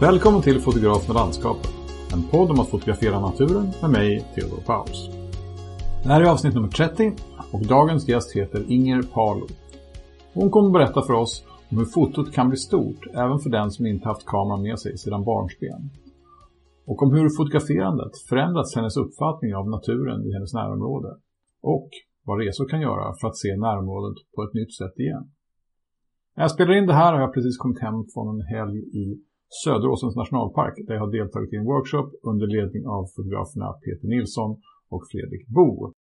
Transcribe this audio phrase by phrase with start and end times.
[0.00, 1.70] Välkommen till Fotograf med landskapet.
[2.12, 5.10] En podd om att fotografera naturen med mig, Theodor Paus.
[6.02, 7.12] Det här är avsnitt nummer 30
[7.52, 9.46] och dagens gäst heter Inger Palo.
[10.34, 13.86] Hon kommer berätta för oss om hur fotot kan bli stort även för den som
[13.86, 15.90] inte haft kameran med sig sedan barnsben.
[16.86, 21.08] Och om hur fotograferandet förändrat hennes uppfattning av naturen i hennes närområde.
[21.62, 21.88] Och
[22.24, 25.30] vad resor kan göra för att se närområdet på ett nytt sätt igen.
[26.36, 29.27] När jag spelar in det här har jag precis kommit hem från en helg i
[29.64, 34.50] Söderåsens nationalpark där jag har deltagit i en workshop under ledning av fotograferna Peter Nilsson
[34.94, 35.92] och Fredrik Bo.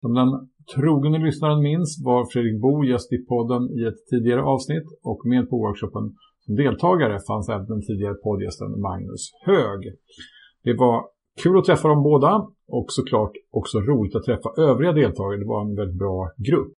[0.00, 0.30] Som den
[0.74, 5.50] trogna lyssnaren minns var Fredrik Bo gäst i podden i ett tidigare avsnitt och med
[5.50, 6.04] på workshopen
[6.44, 9.80] som deltagare fanns även den tidigare poddgästen Magnus Hög.
[10.64, 10.96] Det var
[11.42, 12.32] kul att träffa dem båda
[12.68, 15.38] och såklart också roligt att träffa övriga deltagare.
[15.38, 16.72] Det var en väldigt bra grupp.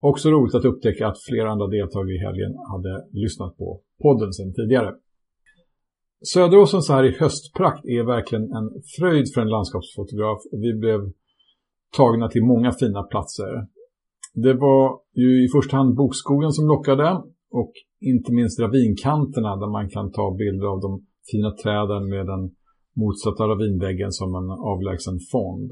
[0.00, 4.54] Också roligt att upptäcka att flera andra deltagare i helgen hade lyssnat på podden sedan
[4.54, 4.94] tidigare.
[6.26, 11.00] Söderåsen så här i höstprakt är verkligen en fröjd för en landskapsfotograf och vi blev
[11.96, 13.66] tagna till många fina platser.
[14.34, 19.88] Det var ju i första hand bokskogen som lockade och inte minst ravinkanterna där man
[19.90, 22.42] kan ta bilder av de fina träden med den
[22.96, 25.70] motsatta ravinväggen som en avlägsen fond.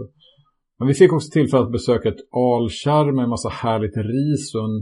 [0.78, 4.64] Men vi fick också tillfälle att besöka ett alkärr med en massa härligt ris och
[4.70, 4.78] en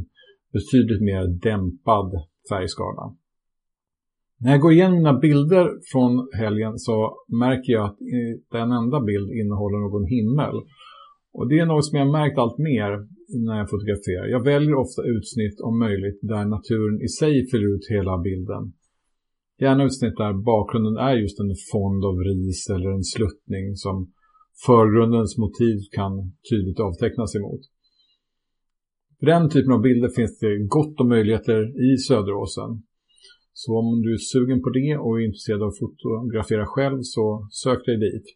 [0.52, 2.10] betydligt mer dämpad
[2.50, 3.16] färgskala.
[4.44, 6.96] När jag går igenom mina bilder från helgen så
[7.44, 10.56] märker jag att eh, inte en enda bild innehåller någon himmel.
[11.36, 12.90] Och det är något som jag märkt allt mer
[13.46, 14.26] när jag fotograferar.
[14.36, 18.62] Jag väljer ofta utsnitt om möjligt där naturen i sig fyller ut hela bilden.
[19.64, 23.96] Gärna utsnitt där bakgrunden är just en fond av ris eller en sluttning som
[24.66, 26.12] förgrundens motiv kan
[26.50, 27.62] tydligt avtecknas emot.
[29.18, 32.70] För den typen av bilder finns det gott om möjligheter i Söderåsen.
[33.62, 37.24] Så om du är sugen på det och är intresserad av att fotografera själv så
[37.64, 38.26] sök dig dit.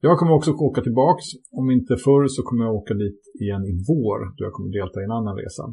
[0.00, 1.24] Jag kommer också åka tillbaks.
[1.60, 5.00] Om inte förr så kommer jag åka dit igen i vår då jag kommer delta
[5.00, 5.64] i en annan resa.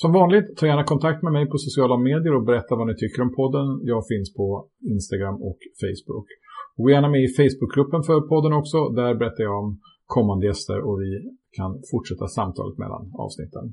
[0.00, 3.22] Som vanligt, ta gärna kontakt med mig på sociala medier och berätta vad ni tycker
[3.22, 3.66] om podden.
[3.92, 4.46] Jag finns på
[4.94, 6.28] Instagram och Facebook.
[6.76, 8.78] Gå gärna med i Facebookgruppen för podden också.
[9.00, 9.80] Där berättar jag om
[10.16, 11.10] kommande gäster och vi
[11.58, 13.64] kan fortsätta samtalet mellan avsnitten.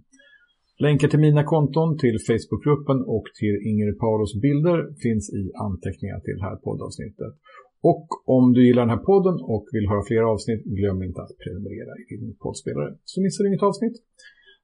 [0.79, 6.37] Länkar till mina konton, till Facebookgruppen och till Inger Paulos bilder finns i anteckningar till
[6.37, 7.33] det här poddavsnittet.
[7.81, 8.07] Och
[8.37, 11.93] om du gillar den här podden och vill höra fler avsnitt, glöm inte att prenumerera
[12.11, 13.95] i din poddspelare så missar du inget avsnitt.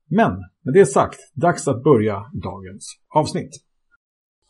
[0.09, 0.31] Men
[0.65, 3.51] med det sagt, dags att börja dagens avsnitt.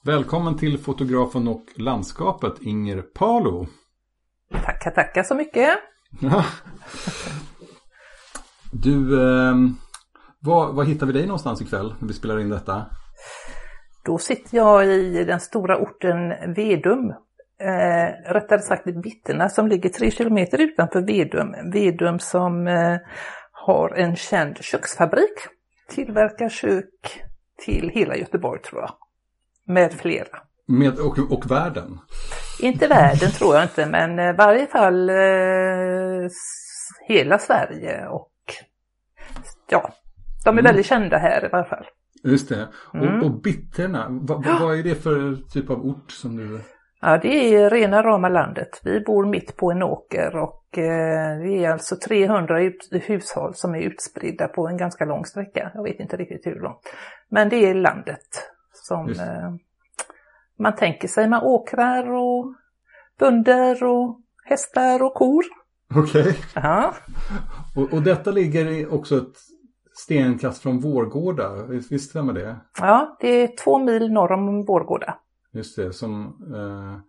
[0.05, 3.67] Välkommen till fotografen och landskapet Inger Palo.
[4.51, 5.69] Tackar, tackar så mycket.
[8.71, 9.55] du, eh,
[10.39, 12.85] var, var hittar vi dig någonstans ikväll när vi spelar in detta?
[14.05, 17.09] Då sitter jag i den stora orten Vedum.
[17.61, 21.71] Eh, rättare sagt i Vitterna som ligger tre kilometer utanför Vedum.
[21.71, 22.97] Vedum som eh,
[23.51, 25.33] har en känd köksfabrik.
[25.89, 27.21] Tillverkar kök
[27.65, 28.91] till hela Göteborg tror jag.
[29.65, 30.39] Med flera.
[30.67, 31.99] Med, och, och världen?
[32.61, 36.29] Inte världen tror jag inte, men i varje fall eh,
[37.07, 38.31] hela Sverige och
[39.69, 39.93] ja,
[40.49, 40.69] de är mm.
[40.69, 41.85] väldigt kända här i varje fall.
[42.23, 42.67] Just det.
[42.93, 43.19] Mm.
[43.19, 46.59] Och, och Bitterna, vad, vad är det för typ av ort som du...
[47.01, 48.81] Ja, det är rena rama landet.
[48.83, 53.75] Vi bor mitt på en åker och eh, det är alltså 300 ut, hushåll som
[53.75, 55.71] är utspridda på en ganska lång sträcka.
[55.73, 56.81] Jag vet inte riktigt hur långt.
[57.29, 59.53] Men det är landet som eh,
[60.59, 62.53] man tänker sig med åkrar och
[63.19, 65.43] bönder och hästar och kor.
[65.95, 66.21] Okej.
[66.21, 66.33] Okay.
[66.55, 66.93] Ja.
[67.75, 69.37] Och, och detta ligger också ett
[69.99, 72.55] stenkast från Vårgårda, visst stämmer det?
[72.79, 75.17] Ja, det är två mil norr om Vårgårda.
[75.51, 76.99] Just det, som eh,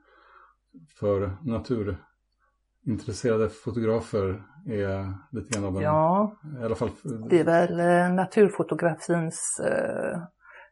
[0.98, 5.82] för naturintresserade fotografer är lite grann av en...
[5.82, 6.90] Ja, i alla fall,
[7.30, 10.18] det är väl eh, naturfotografins eh,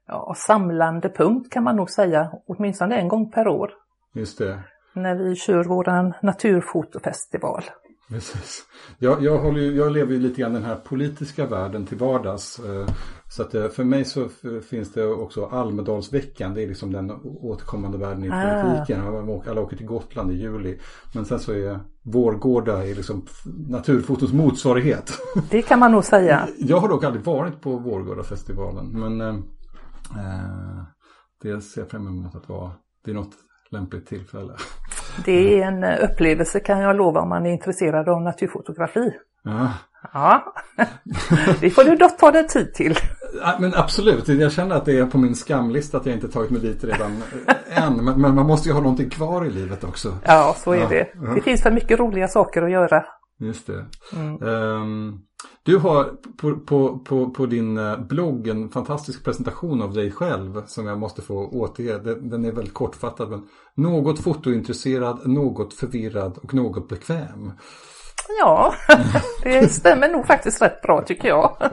[0.06, 3.70] ja, samlande punkt kan man nog säga, åtminstone en gång per år.
[4.12, 4.62] Just det.
[4.94, 7.62] När vi kör våran naturfotofestival.
[8.08, 8.62] Precis.
[8.98, 12.58] Jag, jag, håller ju, jag lever ju lite grann den här politiska världen till vardags.
[12.58, 12.88] Eh,
[13.30, 14.28] så att eh, för mig så
[14.68, 16.54] finns det också Almedalsveckan.
[16.54, 18.62] Det är liksom den återkommande världen i ah.
[18.62, 19.06] politiken.
[19.46, 20.78] Alla åker till Gotland i juli.
[21.14, 23.26] Men sen så är Vårgårda är liksom
[23.68, 25.18] naturfotos motsvarighet.
[25.50, 26.48] Det kan man nog säga.
[26.58, 28.86] Jag har dock aldrig varit på Vårgårdafestivalen.
[28.86, 29.34] Men eh,
[30.16, 30.82] eh
[31.42, 32.72] det ser jag fram emot att vara.
[33.04, 33.34] Det är något
[33.70, 34.52] lämpligt tillfälle.
[35.24, 39.12] Det är en upplevelse kan jag lova om man är intresserad av naturfotografi.
[39.44, 39.68] Ja.
[40.12, 40.54] Ja,
[41.60, 42.98] det får du dock ta dig tid till.
[43.60, 46.60] Men absolut, jag känner att det är på min skamlista att jag inte tagit mig
[46.60, 47.22] dit redan
[47.68, 48.04] än.
[48.04, 50.18] Men, men, man måste ju ha någonting kvar i livet också.
[50.24, 50.88] Ja, så är ja.
[50.88, 51.34] det.
[51.34, 53.04] Det finns för mycket roliga saker att göra.
[53.40, 53.86] Just det.
[54.16, 54.42] Mm.
[54.42, 55.20] Um,
[55.62, 56.04] du har
[56.36, 60.98] på, på, på, på, din eh, blogg en fantastisk presentation av dig själv som jag
[60.98, 61.98] måste få återge.
[61.98, 67.52] Den, den är väldigt kortfattad men något fotointresserad, något förvirrad och något bekväm.
[68.40, 68.74] Ja,
[69.42, 71.56] det stämmer nog faktiskt rätt bra tycker jag.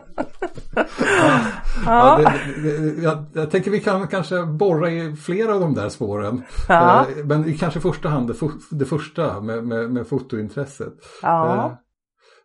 [1.86, 2.22] ja.
[2.22, 2.32] ja
[2.64, 6.44] det, det, jag, jag, tänker vi kan kanske borra i flera av de där spåren.
[6.68, 7.06] Ja.
[7.18, 10.94] Eh, men kanske i första hand det, det första med, med, med fotointresset.
[11.22, 11.78] Ja.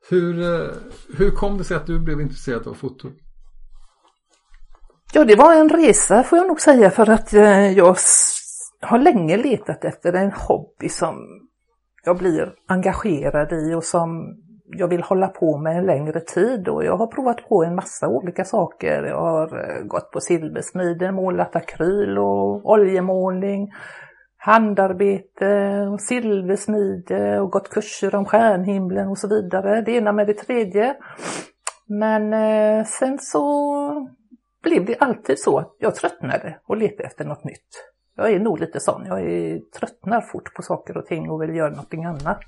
[0.08, 0.70] Hur, eh,
[1.18, 3.08] hur kom det sig att du blev intresserad av foto?
[5.12, 7.96] Ja, det var en resa får jag nog säga för att eh, jag
[8.80, 11.14] har länge letat efter en hobby som
[12.04, 14.36] jag blir engagerad i och som
[14.76, 18.08] jag vill hålla på med en längre tid och jag har provat på en massa
[18.08, 19.02] olika saker.
[19.02, 23.72] Jag har eh, gått på silversmide, målat akryl och oljemålning,
[24.42, 29.82] handarbete och silversmide och gått kurser om stjärnhimlen och så vidare.
[29.82, 30.96] Det ena med det tredje.
[31.86, 34.08] Men eh, sen så
[34.62, 37.90] blev det alltid så att jag tröttnade och letade efter något nytt.
[38.16, 39.06] Jag är nog lite sån.
[39.06, 42.44] Jag är, tröttnar fort på saker och ting och vill göra någonting annat.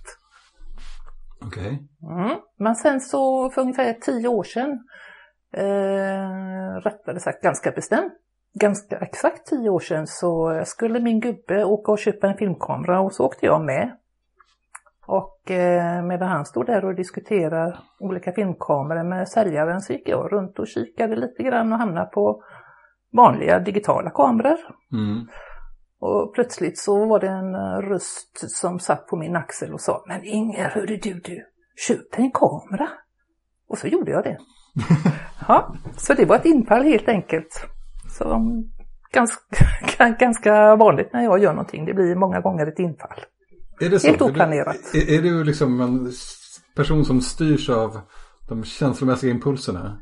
[1.47, 1.79] Okej.
[2.01, 2.19] Okay.
[2.25, 2.37] Mm.
[2.59, 4.71] Men sen så för ungefär tio år sedan,
[5.57, 8.13] eh, rättare sagt ganska bestämt,
[8.55, 13.13] ganska exakt tio år sedan så skulle min gubbe åka och köpa en filmkamera och
[13.13, 13.97] så åkte jag med.
[15.07, 20.33] Och eh, medan han stod där och diskuterade olika filmkameror med säljaren så gick jag
[20.33, 22.43] runt och kikade lite grann och hamnade på
[23.13, 24.59] vanliga digitala kameror.
[24.93, 25.27] Mm.
[26.01, 30.25] Och plötsligt så var det en röst som satt på min axel och sa Men
[30.25, 31.45] Inger, hörru du, du,
[31.87, 32.89] köp dig en kamera.
[33.69, 34.39] Och så gjorde jag det.
[35.49, 37.67] ja, så det var ett infall helt enkelt.
[38.19, 38.53] Så
[39.13, 39.39] ganska,
[40.19, 41.85] ganska vanligt när jag gör någonting.
[41.85, 43.21] Det blir många gånger ett infall.
[43.81, 44.09] Är det så?
[44.09, 44.77] Helt oplanerat.
[44.95, 46.13] Är du, är du liksom en
[46.77, 48.01] person som styrs av
[48.49, 49.99] de känslomässiga impulserna?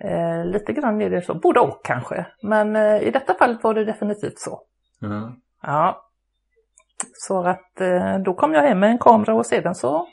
[0.00, 2.26] Eh, lite grann är det så, både och kanske.
[2.42, 4.60] Men eh, i detta fallet var det definitivt så.
[5.02, 5.32] Mm.
[5.62, 6.02] Ja.
[7.12, 10.06] Så att eh, då kom jag hem med en kamera och sedan så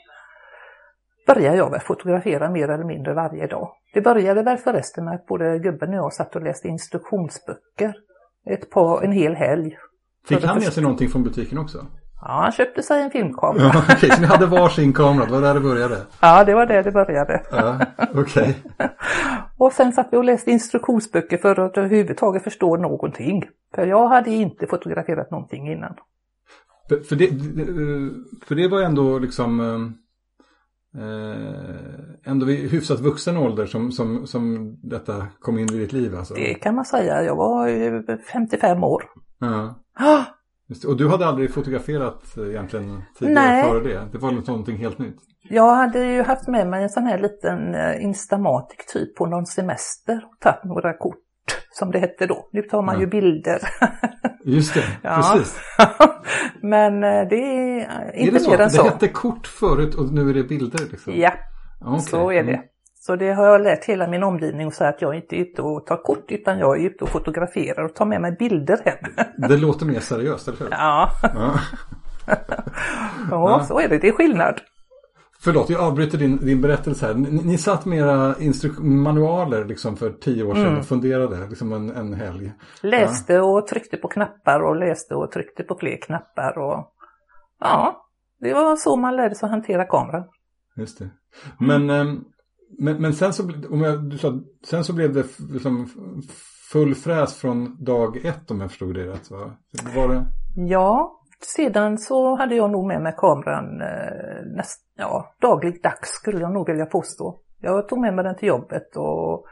[1.26, 3.68] började jag väl fotografera mer eller mindre varje dag.
[3.94, 7.94] Det började väl förresten med att både gubben och jag satt och läste instruktionsböcker
[8.50, 9.76] ett par, en hel helg.
[10.28, 11.86] Fick han med sig någonting från butiken också?
[12.20, 13.70] Ja, han köpte sig en filmkamera.
[13.74, 15.96] Ja, okay, så ni hade varsin kamera, det var där det började?
[16.20, 17.42] Ja, det var där det började.
[17.50, 17.80] Ja,
[18.14, 18.54] okay.
[19.58, 23.44] och sen satt vi och läste instruktionsböcker för att överhuvudtaget förstå någonting.
[23.74, 25.94] För jag hade inte fotograferat någonting innan.
[27.08, 27.28] För det,
[28.46, 29.60] för det var ändå liksom
[30.94, 36.16] eh, ändå vid hyfsat vuxen ålder som, som, som detta kom in i ditt liv
[36.16, 36.34] alltså?
[36.34, 37.22] Det kan man säga.
[37.22, 39.02] Jag var 55 år.
[39.40, 39.74] Ja.
[40.86, 43.64] Och du hade aldrig fotograferat eh, egentligen tidigare Nej.
[43.64, 44.08] före det?
[44.12, 45.16] Det var någonting helt nytt?
[45.48, 49.46] Jag hade ju haft med mig en sån här liten eh, Instamatic typ på någon
[49.46, 51.23] semester och tagit några kort
[51.70, 52.48] som det hette då.
[52.52, 53.00] Nu tar man ja.
[53.00, 53.60] ju bilder.
[54.44, 55.16] Just det, ja.
[55.16, 55.60] precis.
[56.62, 58.82] Men eh, det är inte är det mer än så.
[58.82, 60.80] Det hette kort förut och nu är det bilder?
[60.90, 61.12] Liksom.
[61.16, 61.32] Ja,
[61.80, 62.00] okay.
[62.00, 62.52] så är det.
[62.52, 62.64] Mm.
[63.06, 65.62] Så det har jag lärt hela min omgivning att säga att jag inte är ute
[65.62, 69.26] och tar kort utan jag är ute och fotograferar och tar med mig bilder hem.
[69.48, 70.68] Det låter mer seriöst, eller hur?
[70.70, 71.10] Ja.
[71.22, 71.60] Ja.
[73.30, 73.98] ja, så är det.
[73.98, 74.60] Det är skillnad.
[75.44, 77.14] Förlåt, jag avbryter din, din berättelse här.
[77.14, 78.34] Ni, ni satt med era
[78.78, 80.78] manualer liksom för tio år sedan mm.
[80.78, 82.52] och funderade liksom en, en helg.
[82.82, 83.42] Läste ja.
[83.42, 86.58] och tryckte på knappar och läste och tryckte på fler knappar.
[86.58, 86.92] Och...
[87.60, 88.06] Ja,
[88.40, 90.24] det var så man lärde sig att hantera kameran.
[90.76, 91.10] Just det.
[91.58, 92.24] Men, mm.
[92.78, 95.88] men, men sen, så, om jag, du sa, sen så blev det liksom
[96.72, 99.30] full fräs från dag ett om jag förstod det rätt.
[99.30, 99.52] Va?
[99.96, 100.26] Var det...
[100.56, 106.52] Ja, sedan så hade jag nog med mig kameran eh, näst, ja, dagligdags skulle jag
[106.52, 107.40] nog vilja påstå.
[107.60, 109.46] Jag tog med mig den till jobbet och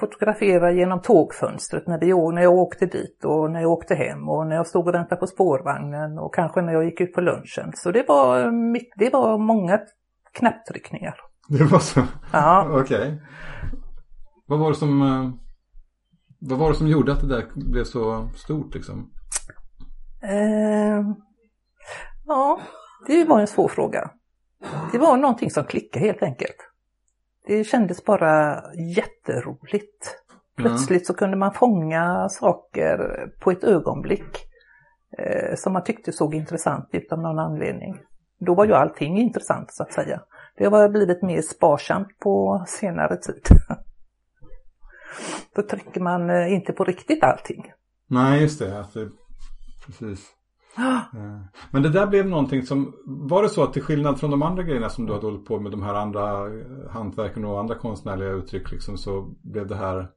[0.00, 4.46] fotograferade genom tågfönstret när, vi, när jag åkte dit och när jag åkte hem och
[4.46, 7.72] när jag stod och väntade på spårvagnen och kanske när jag gick ut på lunchen.
[7.74, 8.36] Så det var,
[8.98, 9.80] det var många
[10.32, 11.14] knapptryckningar.
[11.58, 12.02] Det var så?
[12.32, 12.66] Ja.
[12.80, 12.80] Okej.
[12.80, 13.18] Okay.
[14.46, 15.30] Vad var det som eh,
[16.40, 19.10] vad var det som gjorde att det där blev så stort liksom?
[20.22, 21.00] Eh,
[22.26, 22.60] ja,
[23.06, 24.10] det var en svår fråga.
[24.92, 26.56] Det var någonting som klickade helt enkelt.
[27.46, 28.62] Det kändes bara
[28.96, 30.16] jätteroligt.
[30.56, 34.36] Plötsligt så kunde man fånga saker på ett ögonblick
[35.18, 37.98] eh, som man tyckte såg intressant ut av någon anledning.
[38.38, 40.20] Då var ju allting intressant så att säga.
[40.56, 43.42] Det har blivit mer sparsamt på senare tid.
[45.54, 47.72] Då trycker man eh, inte på riktigt allting.
[48.06, 48.80] Nej, just det.
[48.80, 49.08] Att det
[49.90, 50.30] precis.
[50.78, 54.42] Eh, Men det där blev någonting som, var det så att till skillnad från de
[54.42, 57.74] andra grejerna som du hade hållit på med, de här andra eh, hantverken och andra
[57.74, 60.08] konstnärliga uttryck liksom, så blev det här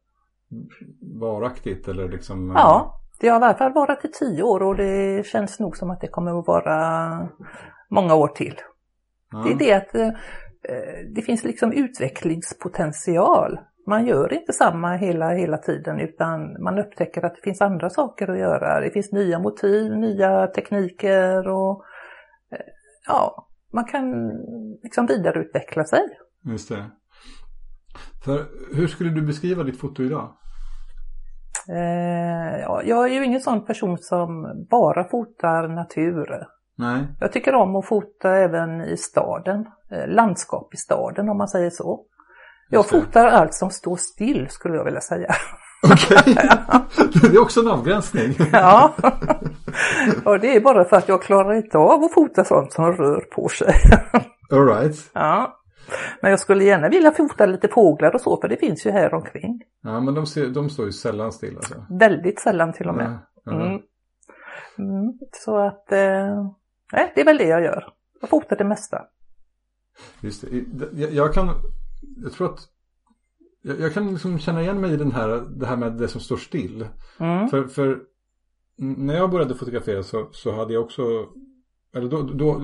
[1.19, 2.49] varaktigt eller liksom?
[2.49, 5.77] eh, Ja, det har i alla fall varit i tio år och det känns nog
[5.77, 7.29] som att det kommer att vara
[7.89, 8.55] många år till.
[9.31, 9.43] ja.
[9.45, 10.15] Det är det att
[11.15, 13.57] det finns liksom utvecklingspotential.
[13.85, 18.27] Man gör inte samma hela, hela tiden utan man upptäcker att det finns andra saker
[18.27, 18.79] att göra.
[18.79, 21.83] Det finns nya motiv, nya tekniker och
[22.51, 22.59] eh,
[23.07, 24.31] ja, man kan
[24.83, 26.01] liksom vidareutveckla sig.
[26.45, 26.85] Just det.
[28.25, 30.37] För hur skulle du beskriva ditt foto idag?
[31.69, 36.45] Eh, ja, jag är ju ingen sån person som bara fotar natur.
[36.77, 41.47] Nej, Jag tycker om att fota även i staden, eh, landskap i staden om man
[41.47, 42.05] säger så.
[42.69, 45.35] Jag fotar allt som står still skulle jag vilja säga.
[45.83, 46.37] okej.
[47.21, 48.35] det är också en avgränsning.
[48.51, 48.93] Ja,
[50.25, 53.21] och det är bara för att jag klarar inte av att fota sånt som rör
[53.21, 53.73] på sig.
[54.51, 55.11] All right.
[55.13, 55.59] Ja.
[56.21, 59.13] Men jag skulle gärna vilja fota lite fåglar och så, för det finns ju här
[59.13, 59.63] omkring.
[59.81, 61.85] Ja, men de, ser, de står ju sällan still alltså.
[61.99, 63.19] Väldigt sällan till och med.
[63.43, 63.65] Ja, ja.
[63.65, 63.81] Mm.
[64.77, 65.13] Mm.
[65.31, 66.51] Så att, eh,
[66.93, 67.93] nej, det är väl det jag gör.
[68.21, 69.01] Jag fotar det mesta.
[70.21, 70.99] Just det.
[70.99, 71.49] Jag kan,
[72.23, 72.59] jag tror att,
[73.61, 76.21] jag, jag kan liksom känna igen mig i den här, det här med det som
[76.21, 76.87] står still.
[77.19, 77.47] Mm.
[77.47, 77.99] För, för
[78.77, 81.27] när jag började fotografera så, så hade jag också,
[81.95, 82.61] eller då, då,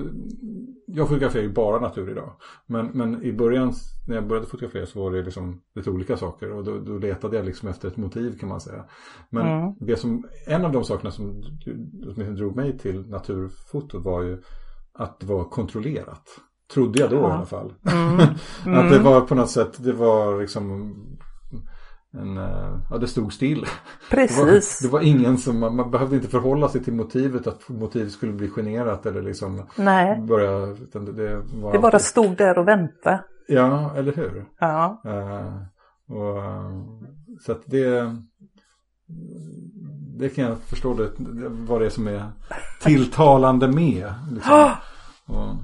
[0.86, 2.32] jag fotograferar ju bara natur idag.
[2.66, 3.72] Men, men i början
[4.08, 7.36] när jag började fotografera så var det liksom lite olika saker och då, då letade
[7.36, 8.84] jag liksom efter ett motiv kan man säga.
[9.30, 9.74] Men Mm.
[9.80, 11.42] det som, en av de sakerna som
[12.02, 14.42] åtminstone drog mig till naturfoto var ju
[14.92, 16.40] att det var kontrollerat.
[16.74, 17.28] Trodde jag då Ja.
[17.28, 17.72] i alla fall.
[17.92, 18.20] Mm.
[18.78, 20.94] att det var på något sätt, det var liksom
[22.12, 23.60] en, eh, ja det stod still.
[24.10, 24.78] Det var, Precis.
[24.78, 28.48] det var ingen som, man, behövde inte förhålla sig till motivet att motivet skulle bli
[28.48, 30.50] generat eller liksom Nej, börja,
[30.92, 33.24] det, det var det bara alltid- stod där och väntade.
[33.48, 34.44] Ja, eller hur?
[34.60, 35.02] Ja.
[35.04, 35.62] Eh,
[36.16, 36.70] och, eh,
[37.46, 38.16] så att det,
[40.18, 42.30] det kan jag förstå det, det, vad det är som är
[42.82, 44.12] tilltalande med.
[44.32, 44.70] Liksom.
[45.26, 45.54] Och,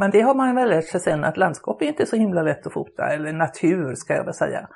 [0.00, 2.66] Men det har man väl lärt sig sen att landskap är inte så himla lätt
[2.66, 4.68] att fota, eller natur ska jag väl säga.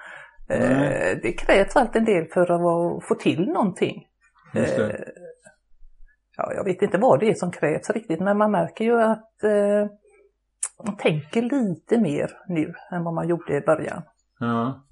[0.48, 4.06] Eh, det krävs alltid en del för att få till någonting.
[4.54, 4.90] Eh,
[6.36, 9.44] ja, jag vet inte vad det är som krävs riktigt, men man märker ju att
[9.44, 9.90] eh,
[10.86, 14.02] man tänker lite mer nu än vad man gjorde i början.
[14.38, 14.84] Ja.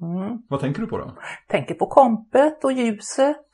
[0.00, 0.42] Mm.
[0.48, 1.12] Vad tänker du på då?
[1.48, 3.50] Tänker på kompet och ljuset.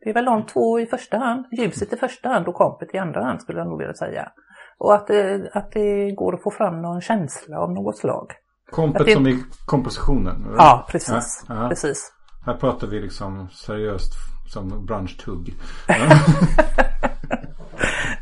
[0.00, 1.46] Det är väl de två i första hand.
[1.52, 4.32] Ljuset i första hand och kompet i andra hand skulle jag nog vilja säga.
[4.78, 8.32] Och att det, att det går att få fram någon känsla av något slag.
[8.70, 10.44] Kompet det- som i kompositionen?
[10.46, 10.56] eller?
[10.56, 11.44] Ja, precis.
[11.48, 11.68] Ja, ja.
[11.68, 12.12] precis.
[12.46, 14.12] Här pratar vi liksom seriöst
[14.52, 15.54] som branschtugg.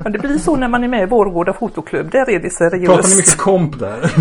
[0.03, 2.11] Men det blir så när man är med i Vårgårda fotoklubb.
[2.11, 3.17] Där är det Pratar ni seriöst.
[3.17, 4.13] mycket komp där?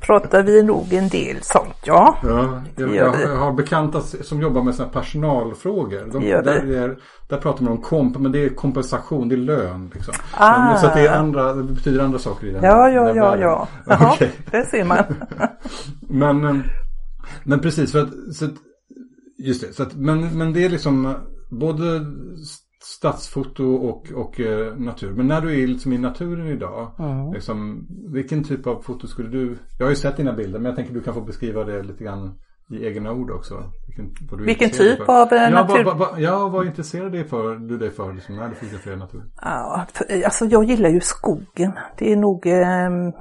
[0.00, 2.16] Pratar vi nog en del sånt, ja.
[2.22, 6.08] Ja, jag, jag, har bekanta som jobbar med såna personalfrågor.
[6.12, 6.96] De, där, är,
[7.28, 9.90] där pratar man om komp, men det är kompensation, det är lön.
[9.94, 10.14] Liksom.
[10.34, 10.58] Ah.
[10.58, 13.30] Men, så det, är andra, det betyder andra saker i den Ja, ja, den ja,
[13.30, 13.42] världen.
[13.42, 13.68] ja.
[13.86, 14.32] Jaha, Okej.
[14.50, 15.04] det ser man.
[16.08, 16.56] Men, eh,
[17.44, 18.54] men precis, för att, så att,
[19.38, 21.12] just det, så att, men, men det är liksom eh,
[21.50, 21.84] både
[22.98, 25.12] stadsfoto och, och eh, natur.
[25.12, 27.32] Men när du är liksom i naturen idag, Mm.
[27.32, 30.76] liksom, vilken typ av foto skulle du, jag har ju sett dina bilder men jag
[30.76, 32.38] tänker du kan få beskriva det lite grann
[32.70, 33.62] i egna ord också.
[33.86, 37.78] Vilken, Vilken typ av, eh, ja, natur- Vad, vad, ja, vad intresserar dig för, du
[37.78, 39.22] dig för liksom, när du fotograferar natur?
[39.42, 41.72] Ja, för- alltså jag gillar ju skogen.
[41.98, 43.12] Det är nog ehm,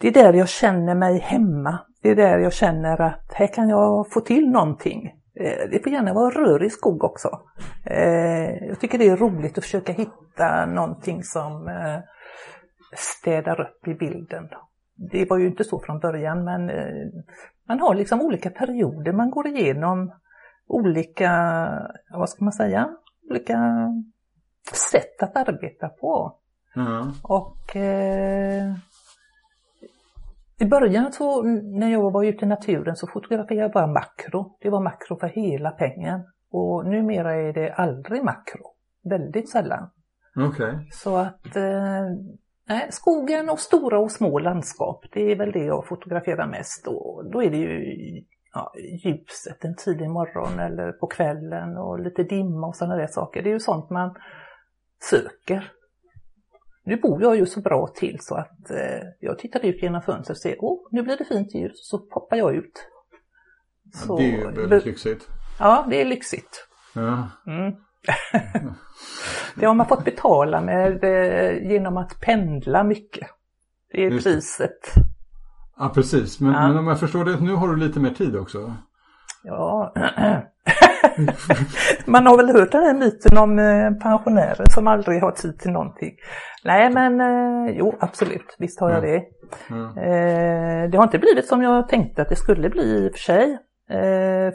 [0.00, 1.78] det är där jag känner mig hemma.
[2.02, 5.10] Det är där jag känner att här kan jag få till någonting.
[5.40, 7.40] Eh, Det får gärna vara rörig skog också.
[7.84, 12.00] Eh, Jag tycker det är roligt att försöka hitta någonting som eh,
[12.96, 14.48] städar upp i bilden.
[15.12, 16.70] Det var ju inte så från början men
[17.68, 20.12] man har liksom olika perioder man går igenom
[20.66, 21.32] olika,
[22.10, 22.88] vad ska man säga,
[23.30, 23.58] olika
[24.72, 26.36] sätt att arbeta på.
[26.74, 28.72] Ja, Och eh,
[30.60, 31.42] i början så
[31.78, 34.56] när jag var ute i naturen så fotograferade jag bara makro.
[34.60, 36.20] Det var makro för hela pengen.
[36.50, 38.74] Och numera är det aldrig makro.
[39.04, 39.90] Väldigt sällan.
[40.36, 40.88] okej.
[40.90, 46.46] Så att eh, skogen och stora och små landskap, det är väl det jag fotograferar
[46.46, 46.86] mest.
[46.86, 47.94] Och då är det ju
[48.54, 48.72] ja,
[49.04, 53.42] ljuset en tidig morgon eller på kvällen och lite dimma och sådana där saker.
[53.42, 54.14] Det är ju sånt man
[55.10, 55.72] söker.
[56.88, 60.36] Nu bor jag ju så bra till så att eh, jag tittar ut genom fönstret
[60.36, 62.72] och ser, åh, nu blir det fint ljus, så poppar jag ut.
[63.94, 65.28] Så, det är ju väldigt lyxigt.
[65.58, 66.68] Ja, det är lyxigt.
[66.94, 67.28] Ja.
[67.46, 67.72] Mm.
[69.54, 73.28] det har man fått betala med eh, genom att pendla mycket.
[73.92, 74.94] Det är Just priset.
[75.78, 76.40] Ja, precis.
[76.40, 76.68] Men, ja.
[76.68, 78.74] men om jag förstår det, nu har du lite mer tid också.
[79.42, 79.94] Ja,
[82.06, 85.70] man har väl hört den här myten om eh, pensionärer som aldrig har tid till
[85.70, 86.14] någonting.
[86.64, 89.22] Nej men eh, jo absolut, visst har jag det.
[89.70, 89.94] Mm.
[90.90, 93.58] Det har inte blivit som jag tänkte att det skulle bli i och för sig.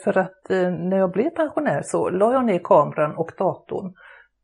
[0.04, 0.50] För att
[0.90, 3.94] när jag blev pensionär så la jag ner kameran och datorn.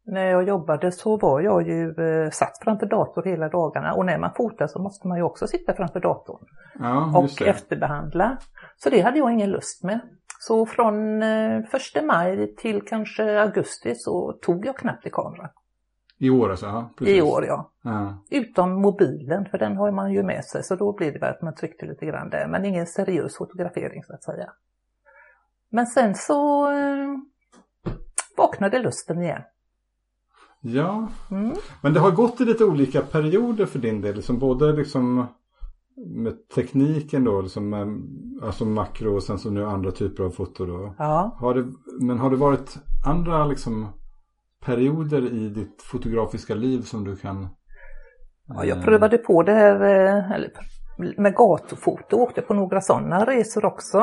[0.06, 1.94] När jag jobbade så var jag ju
[2.32, 5.74] satt framför dator hela dagarna och när man fotar så måste man ju också sitta
[5.74, 6.46] framför datorn.
[6.80, 8.38] Ja, och efterbehandla.
[8.78, 10.00] Så det hade jag ingen lust med.
[10.42, 15.50] Så från eh, första maj till kanske augusti så tog jag knappt i kameran.
[16.18, 16.66] I år alltså?
[16.66, 17.16] Ja, precis.
[17.16, 17.72] I år ja.
[17.82, 18.24] ja.
[18.30, 21.42] Utom mobilen för den har man ju med sig så då blir det väl att
[21.42, 24.50] man tryckte lite grann där men ingen seriös fotografering så att säga.
[25.70, 27.18] Men sen så eh,
[28.38, 29.42] vaknade lusten igen.
[30.62, 31.54] Ja, mm.
[31.82, 35.28] men det har gått i lite olika perioder för din del, liksom både liksom
[36.08, 37.74] med tekniken då, liksom,
[38.44, 40.96] alltså makro och sen så nu andra typer av foto då.
[40.98, 41.38] Ja.
[41.40, 41.66] Har det,
[42.02, 43.88] men har det varit andra liksom
[44.66, 47.48] perioder i ditt fotografiska liv som du kan?
[48.48, 50.40] Ja, jag prövade på det här eh,
[51.18, 53.98] med gatufoto åkte på några sådana resor också.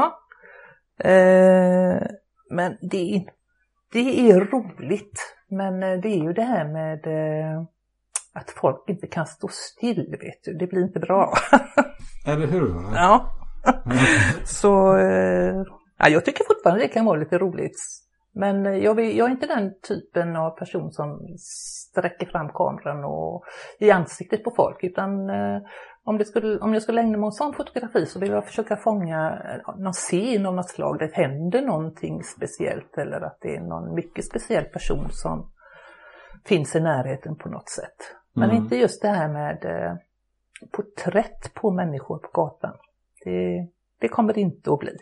[0.98, 2.02] Eh,
[2.50, 3.24] men det,
[3.92, 5.36] det är roligt.
[5.48, 7.00] Men eh, det är ju det här med
[8.36, 10.54] att folk inte kan stå still, vet du.
[10.54, 11.32] Det blir inte bra.
[12.26, 12.74] Eller hur?
[12.94, 13.32] Ja.
[14.44, 15.62] så eh,
[15.98, 17.76] ja, jag tycker fortfarande det kan vara lite roligt.
[18.32, 23.44] Men jag, vill, jag, är inte den typen av person som sträcker fram kameran och
[23.78, 24.84] i ansiktet på folk.
[24.84, 25.62] Utan eh,
[26.04, 28.76] om, det skulle, om jag skulle ägna mig åt sån fotografi så vill jag försöka
[28.76, 30.98] fånga eh, någon scen av något slag.
[30.98, 35.50] Det händer någonting speciellt eller att det är någon mycket speciell person som
[36.44, 38.16] finns i närheten på något sätt.
[38.36, 38.62] Men mm.
[38.62, 39.96] inte just det här med eh,
[40.70, 42.74] porträtt på människor på gatan.
[43.24, 43.68] Det,
[44.00, 44.96] det kommer det inte att bli.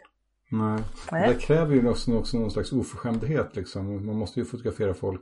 [0.51, 0.81] Nej,
[1.13, 1.29] Nej.
[1.29, 4.07] det kräver ju också, också någon slags oförskämdhet liksom.
[4.07, 5.21] Man måste ju fotografera folk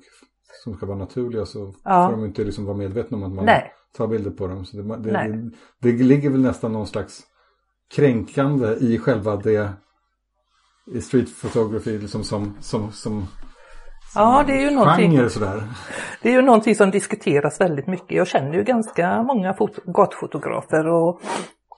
[0.64, 2.08] som ska vara naturliga så ja.
[2.08, 3.72] får de inte liksom vara medvetna om att man Nej.
[3.96, 4.64] tar bilder på dem.
[4.64, 5.50] Så det, det, det,
[5.92, 7.22] det, ligger väl nästan någon slags
[7.94, 9.72] kränkande i själva det
[10.86, 13.26] i street photography liksom som, som, som
[14.14, 15.62] Ja, det är ju någonting, sådär.
[16.22, 18.10] Det är ju någonting som diskuteras väldigt mycket.
[18.10, 21.20] Jag känner ju ganska många gatfotografer och,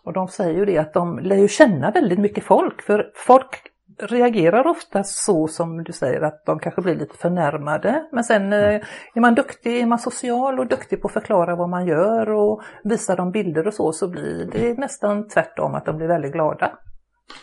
[0.05, 2.83] och de säger ju det att de lär ju känna väldigt mycket folk.
[2.83, 3.63] För folk
[3.99, 8.05] reagerar ofta så som du säger att de kanske blir lite förnärmade.
[8.13, 8.83] Men sen mm.
[9.15, 12.63] är man duktig, är man social och duktig på att förklara vad man gör och
[12.85, 16.73] visa dem bilder och så, så blir det nästan tvärtom att de blir väldigt glada.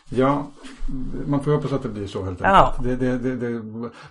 [0.09, 0.47] Ja,
[1.27, 2.53] man får hoppas att det blir så helt enkelt.
[2.53, 2.75] Ja.
[2.83, 3.49] Det, det, det,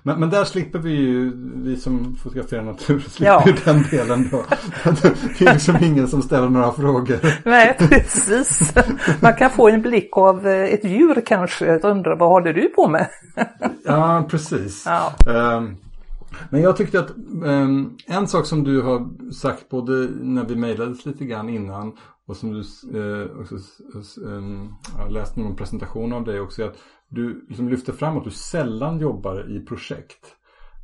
[0.03, 3.43] men, men där slipper vi ju, vi som fotograferar natur, slipper ja.
[3.47, 4.45] ju den delen då.
[5.39, 7.19] Det är liksom ingen som ställer några frågor.
[7.45, 8.75] Nej, precis.
[9.21, 12.69] Man kan få en blick av eh, ett djur kanske, och undra vad håller du
[12.69, 13.09] på med?
[13.85, 14.87] Ja, precis.
[14.87, 15.13] Ja.
[15.27, 15.77] Um,
[16.51, 17.11] men jag tyckte att
[17.43, 21.93] um, en sak som du har sagt både när vi mejlades lite grann innan
[22.31, 23.55] och som du eh, också,
[24.27, 24.43] eh,
[24.99, 26.65] jag läste någon presentation av dig också.
[26.65, 30.37] Att du liksom lyfter fram att du sällan jobbar i projekt.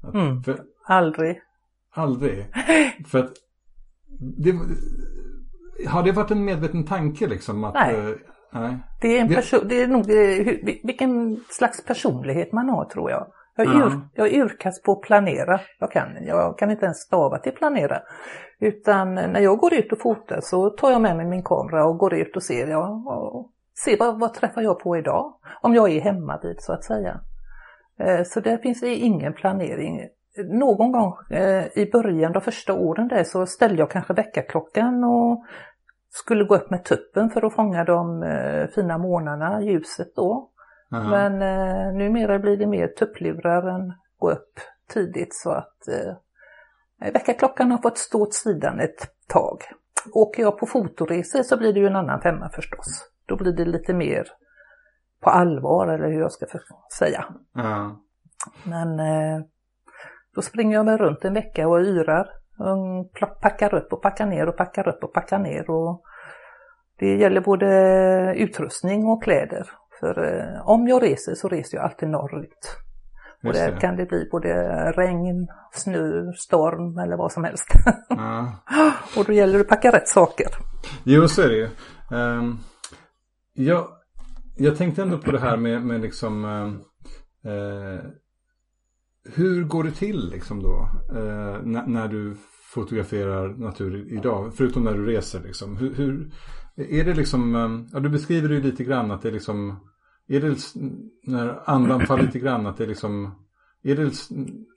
[0.03, 1.41] Att, mm, för, aldrig.
[1.91, 2.47] Aldrig.
[3.07, 3.33] för att
[4.19, 4.59] det,
[5.89, 7.65] har det varit en medveten tanke liksom?
[7.65, 7.95] Att, nej.
[7.95, 8.15] Eh,
[8.53, 8.79] nej.
[9.01, 10.07] Det, är en person, det är nog
[10.85, 13.27] vilken slags personlighet man har tror jag.
[13.57, 15.61] Jag är, ur, jag är urkast på att planera.
[15.79, 18.03] Jag kan, jag kan inte ens stava till planera.
[18.61, 21.99] Utan när jag går ut och fotar så tar jag med mig min kamera och
[21.99, 23.51] går ut och ser, ja, och
[23.85, 25.35] ser vad, vad träffar jag på idag?
[25.63, 27.21] Om jag är hemma vid så att säga.
[27.99, 30.09] Eh, så där finns det ingen planering.
[30.45, 35.45] Någon gång eh, i början, de första åren där, så ställde jag kanske väckarklockan och
[36.09, 40.51] skulle gå upp med tuppen för att fånga de eh, fina månaderna, ljuset då.
[40.93, 41.11] Mm.
[41.11, 47.71] Men eh, numera blir det mer tupplurar än gå upp tidigt så att eh, väckarklockan
[47.71, 49.63] har fått stå åt sidan ett tag.
[50.13, 53.11] Åker jag på fotoresor så blir det ju en annan femma förstås.
[53.27, 54.27] Då blir det lite mer
[55.21, 56.47] på allvar eller hur jag ska
[56.99, 57.25] säga.
[57.57, 57.97] Mm.
[58.63, 59.45] Men eh,
[60.35, 62.29] då springer jag mig runt en vecka och yrar.
[62.59, 65.71] Och packar upp och packar ner och packar upp och packar ner.
[65.71, 66.03] Och
[66.99, 69.71] det gäller både utrustning och kläder.
[70.01, 72.77] För eh, om jag reser så reser jag alltid norrut.
[73.45, 74.49] Och där kan det bli både
[74.93, 77.67] regn, snö, storm eller vad som helst.
[78.09, 78.53] Ja.
[79.17, 80.47] och då gäller det att packa rätt saker.
[81.05, 81.69] Jo, så är det ju.
[82.11, 82.59] Um,
[83.53, 83.89] jag,
[84.57, 86.45] jag tänkte ändå på det här med, med liksom
[87.45, 88.11] eh,
[89.35, 92.37] hur går det till liksom då eh, när, när, du
[92.75, 94.53] fotograferar natur idag?
[94.57, 95.77] Förutom när du reser liksom.
[95.77, 96.31] Hur, hur
[96.77, 99.81] är det liksom, eh, ja du beskriver det ju lite grann att det är liksom,
[100.29, 100.57] är det
[101.23, 103.35] när andan faller lite grann att det är liksom
[103.83, 104.13] är det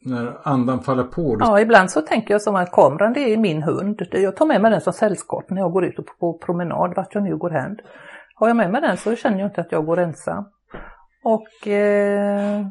[0.01, 1.38] när andan faller på?
[1.39, 4.01] Ja, ibland så tänker jag som att kameran det är min hund.
[4.12, 7.23] Jag tar med mig den som sällskap när jag går ut på promenad, vart jag
[7.23, 7.77] nu går hän.
[8.35, 10.45] Har jag med mig den så känner jag inte att jag går ensam.
[11.23, 12.65] Och eh,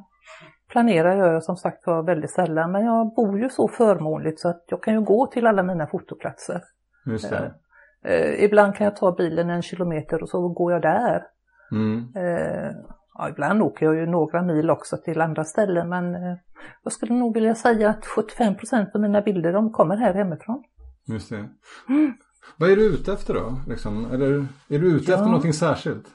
[0.70, 4.48] planerar gör jag som sagt var väldigt sällan, men jag bor ju så förmånligt så
[4.48, 6.62] att jag kan ju gå till alla mina fotoplatser.
[7.06, 7.54] Just det.
[8.04, 11.22] Eh, ibland kan jag ta bilen en kilometer och så går jag där.
[11.72, 12.12] Mm.
[12.16, 12.70] Eh,
[13.14, 16.36] ja, ibland åker jag ju några mil också till andra ställen men eh,
[16.84, 20.64] jag skulle nog vilja säga att 75% av mina bilder de kommer här hemifrån.
[21.06, 21.48] Just det.
[21.88, 22.12] Mm.
[22.56, 23.60] Vad är du ute efter då?
[23.68, 24.10] Liksom?
[24.12, 25.14] Eller är du ute ja.
[25.14, 26.06] efter någonting särskilt?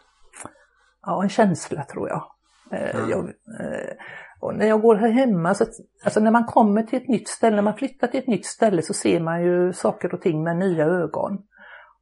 [1.01, 2.23] Ja, en känsla tror jag.
[2.71, 3.09] Mm.
[3.09, 3.19] jag
[3.59, 3.95] eh,
[4.43, 5.65] och när jag går här hemma, så,
[6.03, 8.81] alltså när man kommer till ett nytt ställe, när man flyttar till ett nytt ställe
[8.81, 11.43] så ser man ju saker och ting med nya ögon.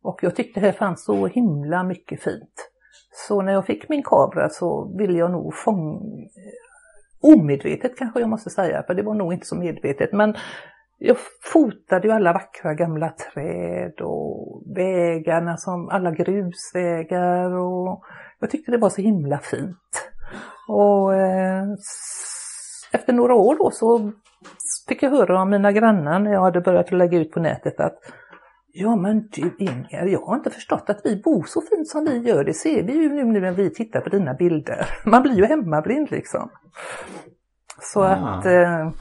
[0.04, 2.72] Och jag tyckte här fanns så himla mycket fint.
[3.28, 6.00] Så när jag fick min kamera så ville jag nog fånga,
[7.22, 10.36] omedvetet kanske jag måste säga, för det var nog inte så medvetet, men
[10.98, 11.18] jag
[11.54, 18.04] fotade ju alla vackra gamla träd och vägarna som alla grusvägar och
[18.40, 20.12] jag tyckte det var så himla fint.
[20.68, 21.64] Och eh,
[22.92, 24.12] efter några år då så
[24.88, 28.00] fick jag höra av mina grannar när jag hade börjat lägga ut på nätet att
[28.74, 32.18] Ja men du Inger, jag har inte förstått att vi bor så fint som vi
[32.18, 32.44] gör.
[32.44, 34.88] Det ser vi ju nu, när vi tittar på dina bilder.
[35.06, 36.50] Man blir ju hemmablind liksom.
[37.82, 38.08] Så ah.
[38.08, 38.92] att eh,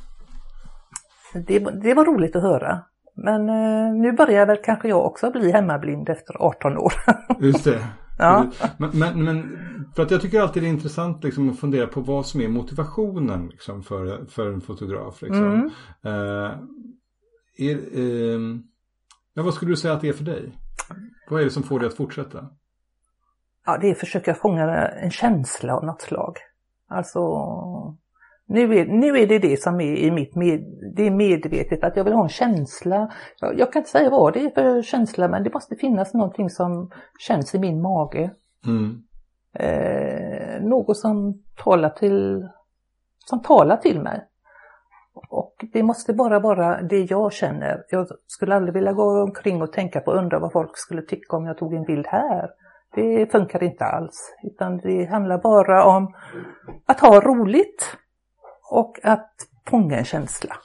[1.46, 2.80] det, det, var roligt att höra.
[3.14, 6.92] Men eh, nu börjar väl kanske jag också bli hemmablind efter 18 år.
[7.40, 7.86] Just det.
[8.18, 8.46] ja.
[8.78, 9.58] men, men, men,
[9.96, 12.48] för att jag tycker alltid det är intressant liksom, att fundera på vad som är
[12.48, 15.22] motivationen liksom, för, för en fotograf.
[15.22, 15.44] Liksom.
[15.44, 15.70] Mm.
[16.06, 16.50] Uh,
[17.58, 18.58] är, uh,
[19.34, 20.52] Ja, vad skulle du säga att det är för dig?
[21.30, 22.48] Vad är det som får dig att fortsätta?
[23.66, 26.36] Ja, det är att försöka fånga en känsla av något slag.
[26.88, 27.20] Alltså,
[28.46, 30.64] nu är, nu är det det som är i mitt med,
[30.96, 33.12] det är medvetet, att jag vill ha en känsla.
[33.40, 36.50] Jag, jag, kan inte säga vad det är för känsla, men det måste finnas någonting
[36.50, 38.30] som känns i min mage.
[38.66, 39.02] Mm.
[39.54, 42.48] Eh, något som talar till,
[43.18, 44.26] som talar till mig.
[45.14, 47.84] Och det måste bara vara det jag känner.
[47.90, 51.46] Jag skulle aldrig vilja gå omkring och tänka på undra vad folk skulle tycka om
[51.46, 52.50] jag tog en bild här.
[52.94, 56.14] Det funkar inte alls, utan det handlar bara om
[56.86, 57.96] att ha roligt
[58.70, 59.30] och att
[59.66, 60.56] fånga en känsla.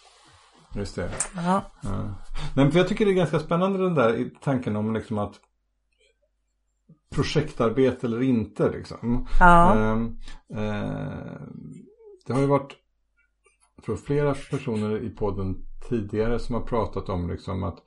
[0.75, 1.09] Just det.
[1.35, 1.61] Ja.
[1.83, 2.15] ja.
[2.55, 5.33] Men för jag tycker det är ganska spännande den där tanken om liksom att
[7.15, 9.27] projektarbete eller inte liksom.
[9.39, 9.75] Ja.
[9.75, 9.91] Eh,
[10.59, 11.41] eh,
[12.25, 12.75] det har ju varit
[13.85, 15.55] tror flera personer i podden
[15.89, 17.77] tidigare som har pratat om liksom att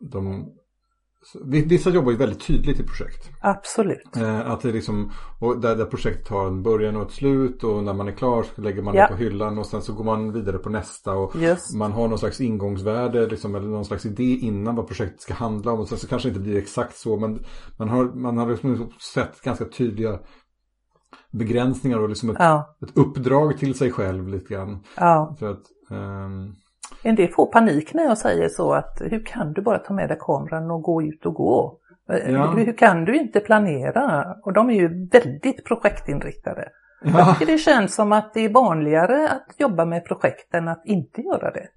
[0.00, 0.52] de
[1.44, 3.30] Vissa jobbar ju väldigt tydligt i projekt.
[3.40, 4.16] Absolut.
[4.16, 7.84] Eh, att det liksom, och där, där projektet har en början och ett slut och
[7.84, 9.02] när man är klar så lägger man ja.
[9.02, 11.36] det på hyllan och sen så går man vidare på nästa och
[11.74, 15.72] man har någon slags ingångsvärde liksom, eller någon slags idé innan vad projektet ska handla
[15.72, 17.44] om och sen så kanske det inte blir exakt så men
[17.78, 20.18] man har, man har liksom sett ganska tydliga
[21.30, 22.76] begränsningar och liksom ett, ja.
[22.82, 24.84] ett uppdrag till sig själv lite grann.
[24.96, 25.36] Ja.
[25.38, 26.54] För att, um...
[27.02, 30.08] En del får panik när jag säger så att hur kan du bara ta med
[30.08, 31.78] dig kameran och gå ut och gå?
[32.08, 32.46] Eh, ja.
[32.46, 34.36] Hur, hur, kan du inte planera?
[34.42, 36.68] Och de är ju väldigt projektinriktade.
[37.04, 37.18] Ja.
[37.18, 40.82] Jag tycker det känns som att det är vanligare att jobba med projekt än att
[40.84, 41.68] inte göra det.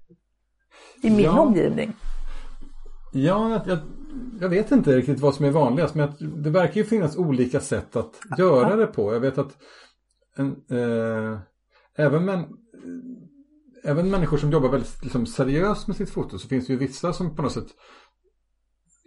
[1.02, 1.40] I min ja.
[1.40, 1.92] omgivning.
[3.12, 3.78] Ja, jag,
[4.40, 7.96] jag vet inte riktigt vad som är vanligast men det verkar ju finnas olika sätt
[7.96, 9.12] att göra det på.
[9.12, 9.56] Jag vet att
[10.36, 11.38] en, eh,
[11.96, 12.44] även, men,
[13.84, 17.12] även människor som jobbar väldigt liksom, seriöst med sitt foto så finns det ju vissa
[17.12, 17.68] som på något sätt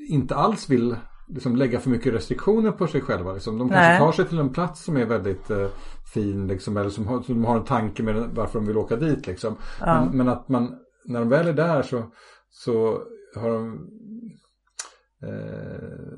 [0.10, 0.96] inte alls vill
[1.28, 3.34] liksom, lägga för mycket restriktioner på sig själva.
[3.34, 3.58] Liksom.
[3.58, 4.00] De kanske Nej.
[4.00, 5.68] tar sig till en plats som är väldigt eh,
[6.14, 9.28] fin liksom, eller som har, som har en tanke med varför de vill åka dit.
[9.28, 9.56] Liksom.
[9.80, 10.06] Ja.
[10.06, 12.04] Men, men, att man, när de väl är där så,
[12.50, 13.02] så
[13.36, 13.90] har de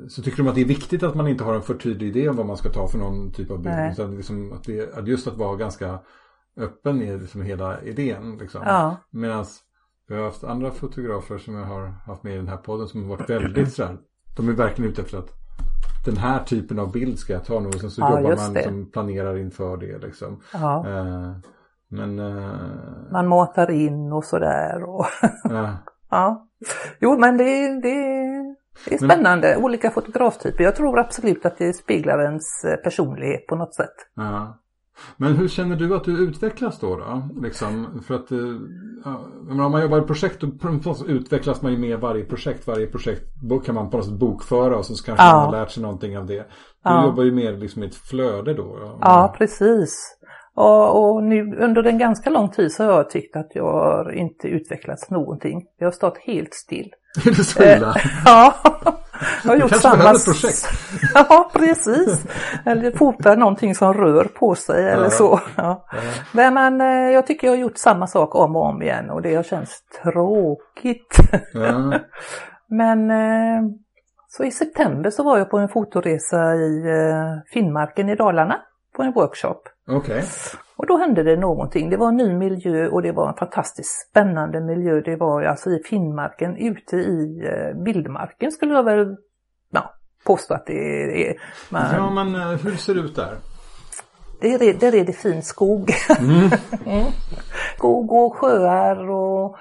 [0.09, 2.29] så tycker de att det är viktigt att man inte har en för tydlig idé
[2.29, 3.91] om vad man ska ta för någon typ av bild.
[3.91, 5.99] Utan liksom att det, att just att vara ganska
[6.57, 8.37] öppen är liksom hela idén.
[8.37, 8.61] Liksom.
[8.65, 8.95] Ja.
[9.09, 9.45] Medan
[10.07, 13.03] vi har haft andra fotografer som jag har haft med i den här podden som
[13.03, 13.97] har varit väldigt sådär.
[14.37, 15.29] De är verkligen ute efter att
[16.05, 17.67] den här typen av bild ska jag ta nu.
[17.67, 20.41] Och sen så ja, jobbar man liksom, planerar inför det liksom.
[20.53, 20.87] Ja.
[20.87, 21.31] Eh,
[21.89, 22.19] men...
[22.19, 24.83] Eh, man matar in och sådär.
[24.83, 25.05] Och
[25.43, 25.77] ja.
[26.09, 26.47] ja.
[26.99, 28.20] Jo men det, det
[28.85, 29.63] Det är spännande, Men...
[29.63, 30.63] olika fotograftyper.
[30.63, 33.95] Jag tror absolut att det speglar ens eh, personlighet på något sätt.
[34.15, 34.57] Ja.
[35.17, 36.95] Men hur känner du att du utvecklas då?
[36.95, 37.29] då?
[37.41, 38.37] Liksom, för att, eh,
[39.05, 42.67] ja, om man jobbar i projekt då utvecklas man ju med varje projekt.
[42.67, 43.23] Varje projekt
[43.65, 45.33] kan man på något sätt bokföra och så kanske ja.
[45.33, 46.33] man har lärt sig någonting av det.
[46.33, 46.45] Du
[46.83, 47.05] ja.
[47.05, 48.77] jobbar ju mer liksom i ett flöde då.
[48.79, 50.17] Ja, ja precis.
[50.55, 54.11] Och, och, nu under en ganska lång tid så har jag tyckt att jag har
[54.11, 55.65] inte utvecklats någonting.
[55.77, 56.91] Jag har stått helt still.
[57.25, 57.95] Är det så illa?
[57.95, 58.55] Eh, ja.
[59.43, 60.11] Jag har gjort samma...
[60.11, 60.67] ett projekt.
[61.13, 62.25] ja, precis.
[62.65, 65.39] Eller fota någonting som rör på sig eller så.
[65.55, 65.85] Ja.
[65.91, 65.99] ja.
[66.31, 69.35] Men eh, jag tycker jag har gjort samma sak om och om igen och det
[69.35, 71.17] har känts tråkigt.
[71.53, 71.99] Ja.
[72.69, 73.61] Men eh,
[74.27, 76.83] så i september så var jag på en fotoresa i
[77.53, 78.61] Finnmarken i Dalarna
[78.95, 79.61] på en workshop.
[79.87, 80.21] Okay.
[80.81, 81.89] Och då hände det någonting.
[81.89, 85.01] Det var en ny miljö och det var en fantastiskt spännande miljö.
[85.01, 89.15] Det var alltså i Finnmarken, ute i eh, vildmarken skulle jag väl
[89.71, 89.93] ja,
[90.25, 90.73] påstå att det
[91.27, 91.35] är.
[91.69, 91.95] Men...
[91.95, 93.35] Ja, men eh, hur ser det ut där?
[94.41, 95.91] Det är, där är det fin skog.
[96.19, 96.49] Mm.
[96.85, 97.11] mm.
[97.77, 99.57] Skog och sjöar och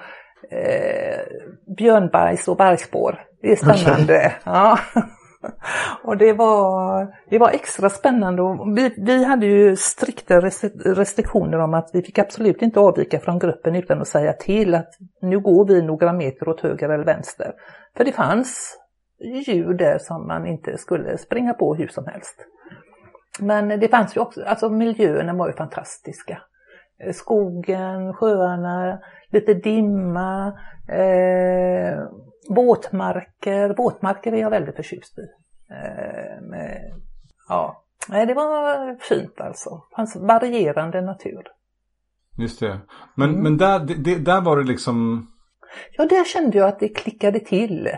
[0.51, 1.19] eh,
[1.77, 3.23] björnbajs och bergspår.
[3.41, 4.17] Det är spännande.
[4.17, 4.31] Okay.
[4.43, 4.79] Ja.
[6.03, 8.41] Och det var, det var extra spännande.
[8.41, 10.39] Och vi, vi hade ju strikta
[10.85, 14.89] restriktioner om att vi fick absolut inte avvika från gruppen utan att säga till att
[15.21, 17.53] nu går vi några meter åt höger eller vänster.
[17.97, 18.77] För det fanns
[19.47, 22.35] djur där som man inte skulle springa på hur som helst.
[23.39, 26.41] Men det fanns ju också, alltså miljöerna var ju fantastiska.
[27.13, 28.99] Skogen, sjöarna,
[29.29, 30.47] lite dimma,
[30.87, 31.99] eh,
[32.49, 35.21] våtmarker, våtmarker är jag väldigt förtjust i.
[35.73, 36.93] Eh,
[37.49, 39.69] ja, det var fint alltså.
[39.69, 41.43] Det fanns varierande natur.
[42.37, 42.79] Just det.
[43.15, 43.43] Men, mm.
[43.43, 45.27] men där, det, där var det liksom...
[45.97, 47.89] Ja, där kände jag att det klickade till.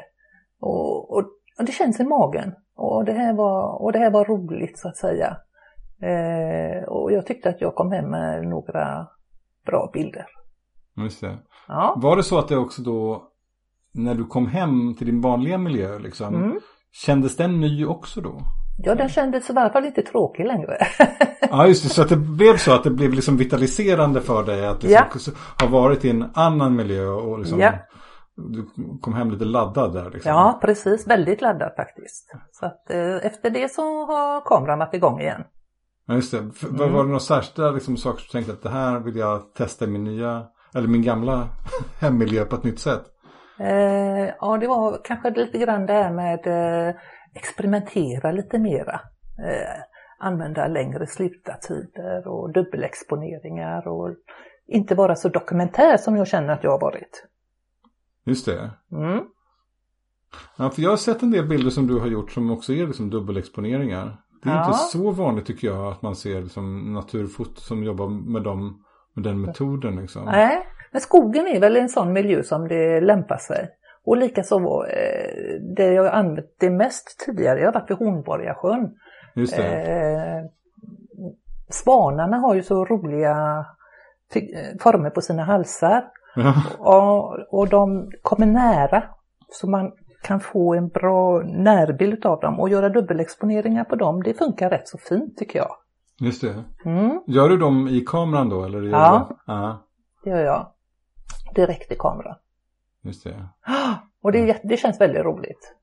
[0.59, 1.23] Och, och,
[1.59, 2.53] och det känns i magen.
[2.75, 5.37] Och det, här var, och det här var roligt så att säga.
[6.01, 9.07] Eh, och jag tyckte att jag kom hem med några
[9.65, 10.25] bra bilder.
[10.97, 11.37] Just det.
[11.67, 11.99] Ja.
[12.01, 13.27] Var det så att det också då
[13.93, 16.59] när du kom hem till din vanliga miljö liksom, mm.
[16.91, 18.41] kändes den ny också då?
[18.77, 20.77] Ja, den kändes i alla fall inte tråkig längre.
[21.49, 21.89] ja, just det.
[21.89, 25.65] Så att det blev så att det blev liksom vitaliserande för dig att liksom ja.
[25.65, 27.71] ha varit i en annan miljö och liksom ja.
[28.35, 28.65] du
[29.01, 30.11] kom hem lite laddad där.
[30.11, 30.31] Liksom.
[30.31, 31.07] Ja, precis.
[31.07, 32.35] Väldigt laddad faktiskt.
[32.51, 35.43] Så att eh, efter det så har kameran varit igång igen.
[36.07, 36.37] Ja, just det.
[36.37, 36.51] Mm.
[36.77, 39.85] Var det några särskilda liksom, saker som du tänkte att det här vill jag testa
[39.85, 41.47] i min nya, eller min gamla
[41.99, 43.12] hemmiljö på ett nytt sätt?
[43.59, 46.95] Eh, ja, det var kanske lite grann det här med eh,
[47.33, 49.01] experimentera lite mera.
[49.39, 49.83] Eh,
[50.19, 54.15] använda längre slutartider och dubbelexponeringar och
[54.67, 57.25] inte vara så dokumentär som jag känner att jag har varit.
[58.25, 58.71] Just det.
[58.91, 59.23] Mm.
[60.57, 62.87] Ja, för jag har sett en del bilder som du har gjort som också är
[62.87, 64.17] liksom dubbelexponeringar.
[64.43, 64.65] Det är ja.
[64.65, 69.23] inte så vanligt tycker jag att man ser liksom naturfoto som jobbar med, dem, med
[69.23, 69.95] den metoden.
[69.95, 70.25] Liksom.
[70.25, 73.69] Nej, men skogen är väl en sån miljö som det lämpar sig.
[74.05, 78.95] Och likaså eh, det jag använt det mest tidigare, jag har varit vid Hornborgasjön.
[79.35, 79.63] Just det.
[79.63, 80.43] Eh,
[81.69, 83.65] svanarna har ju så roliga
[84.35, 86.03] eh, former på sina halsar.
[86.35, 86.53] Ja.
[86.79, 89.03] Och, och de kommer nära.
[89.51, 89.91] Så man
[90.23, 94.23] kan få en bra närbild av dem och göra dubbelexponeringar på dem.
[94.23, 95.75] Det funkar rätt så fint tycker jag.
[96.19, 96.63] Just det.
[96.85, 97.21] Mm.
[97.27, 98.63] Gör du dem i kameran då?
[98.65, 99.35] Eller gör ja, det?
[99.45, 99.85] ja,
[100.23, 100.73] det gör jag
[101.55, 102.35] direkt i kameran.
[103.01, 103.49] Just det.
[104.21, 105.75] Och det, det känns väldigt roligt.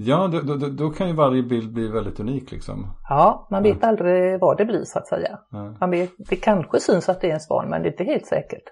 [0.00, 2.86] Ja, då, då, då, kan ju varje bild bli väldigt unik liksom.
[3.08, 3.88] Ja, man vet ja.
[3.88, 5.38] aldrig vad det blir så att säga.
[5.50, 5.76] Ja.
[5.80, 8.26] Man vet, det kanske syns att det är en svan men det är inte helt
[8.26, 8.62] säkert.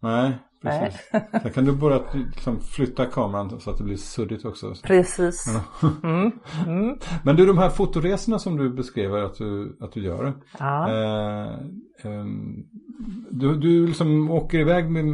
[0.00, 1.10] Nej, precis.
[1.12, 1.28] Nej.
[1.42, 4.74] Sen kan du börja liksom flytta kameran så att det blir suddigt också.
[4.82, 5.44] Precis.
[6.02, 6.32] Mm.
[6.66, 6.98] Mm.
[7.24, 10.34] Men du, de här fotoresorna som du beskriver att du, att du gör.
[10.58, 10.90] Ja.
[10.90, 11.48] Eh,
[12.02, 12.24] eh,
[13.30, 15.04] du, du liksom åker iväg med,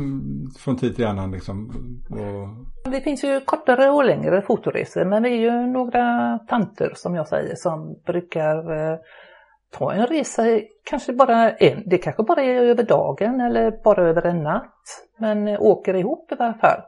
[0.58, 1.70] från tid till annan liksom?
[2.10, 2.92] Och...
[2.92, 7.28] Det finns ju kortare och längre fotoresor men vi är ju några tanter som jag
[7.28, 8.98] säger som brukar eh,
[9.72, 10.42] ta en resa,
[10.84, 14.84] kanske bara en, det kanske bara är över dagen eller bara över en natt.
[15.18, 16.80] Men eh, åker ihop i alla fall.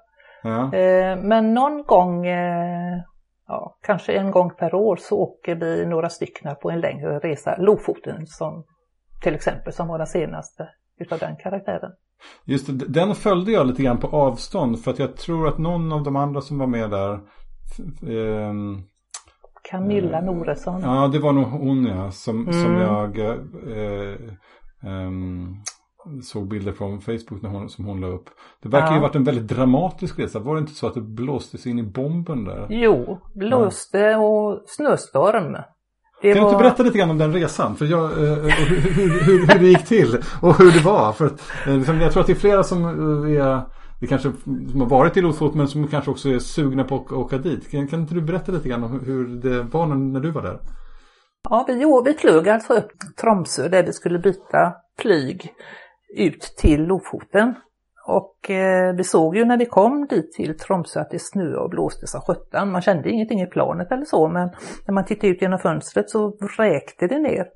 [0.43, 0.75] Ja.
[0.75, 2.99] Eh, men någon gång, eh,
[3.49, 7.57] ja, kanske en gång per år så åker vi några stycken på en längre resa.
[7.59, 8.65] Lofoten som
[9.23, 11.93] till exempel som var den senaste utav den karaktären.
[12.45, 15.93] Just det, den följde jag lite grann på avstånd för att jag tror att någon
[15.93, 17.13] av de andra som var med där
[18.03, 18.53] eh,
[19.71, 20.81] Camilla Noresson.
[20.81, 22.53] Ja, det var nog hon ja, som, mm.
[22.53, 24.13] som jag eh,
[24.93, 25.11] eh,
[26.23, 28.25] såg bilder från Facebook när hon, som hon la upp.
[28.63, 28.95] Det verkar Ja.
[28.95, 30.39] ju varit en väldigt dramatisk resa.
[30.39, 32.67] Var det inte så att det blåstes in i bomben där?
[32.71, 35.57] Jo, blåste och snöstorm.
[36.23, 37.77] Det Kan du inte berätta lite grann om den resan?
[37.77, 41.13] För jag, eh, och hur, hur, hur, hur det gick till och hur det var.
[41.13, 43.63] För att, eh, liksom, jag tror att det är flera som eh, är,
[44.01, 44.33] det kanske,
[44.71, 47.71] som har varit i Lofoten men som kanske också är sugna på att åka dit.
[47.71, 50.59] Kan, kan inte du berätta lite grann om hur- det var när, du var där?
[51.51, 55.53] Ja, vi, jo, vi flög alltså upp Tromsö där vi skulle byta flyg
[56.17, 57.55] ut till Lofoten.
[58.09, 61.71] Och eh, vi såg ju när vi kom dit till Tromsö att det snöade och
[61.71, 62.71] blåste som sjutton.
[62.71, 64.51] Man kände ingenting i planet eller så, men
[64.87, 67.47] när man tittade ut genom fönstret så räkte det ner.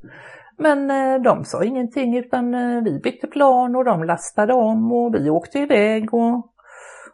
[0.59, 5.15] Men eh, de sa ingenting utan eh, vi bytte plan och de lastade om och
[5.15, 6.53] vi åkte iväg och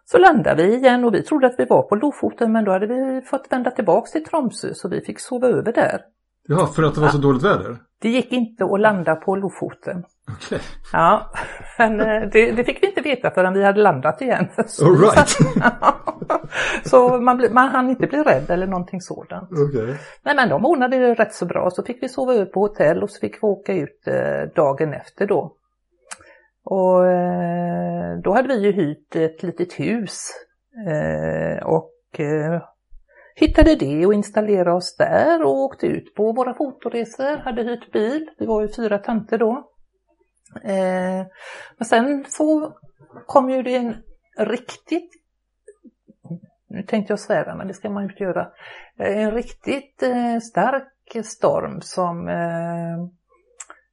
[0.05, 2.87] så landade vi igen och vi trodde att vi var på Lofoten men då hade
[2.87, 6.01] vi fått vända tillbaks till Tromsö så vi fick sova över där.
[6.49, 7.77] Ja, för att det var så dåligt väder?
[8.01, 10.05] Det gick inte att landa på Lofoten.
[10.37, 10.61] Okej.
[10.93, 11.31] Ja,
[11.79, 14.49] men eh, det, det fick vi inte veta förrän vi hade landat igen.
[14.67, 15.37] Så, All right.
[16.85, 19.51] så man, bli, man hann inte bli rädd eller någonting sådant.
[19.53, 19.97] Okej.
[20.23, 23.03] Nej men de ordnade det rätt så bra så fick vi sova över på hotell
[23.03, 25.55] och så fick vi åka ut eh, dagen efter då.
[26.65, 30.31] Och eh, då hade vi ju hyrt ett litet hus
[30.89, 31.93] eh, och
[33.41, 38.31] hittade det och installerade oss där och åkte ut på våra fotoresor, hade hyrt bil,
[38.39, 39.71] vi var ju fyra tanter då.
[40.65, 41.27] Eh,
[41.77, 42.73] men sen så
[43.27, 43.95] kom ju det en
[44.39, 45.11] riktigt,
[46.69, 48.49] nu tänkte jag svära men det ska man ju inte göra,
[49.01, 53.09] Eh, en riktigt eh, stark storm som eh,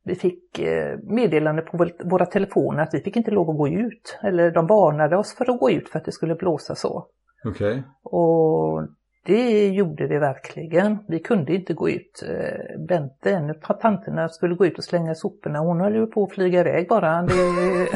[0.04, 3.68] vi fick eh, meddelande på vår- våra telefoner att vi fick inte lov att gå
[3.68, 4.20] ut.
[4.24, 7.08] Eller de varnade oss för att gå ut för att det skulle blåsa så.
[7.46, 7.84] Okej.
[8.04, 8.88] Och
[9.26, 10.98] det gjorde det verkligen.
[11.08, 12.24] Vi kunde inte gå ut.
[12.28, 15.60] Eh, Bente, en av tanterna, skulle gå ut och slänga soporna.
[15.60, 17.22] Hon höll ju på att flyga iväg bara.
[17.22, 17.88] Det,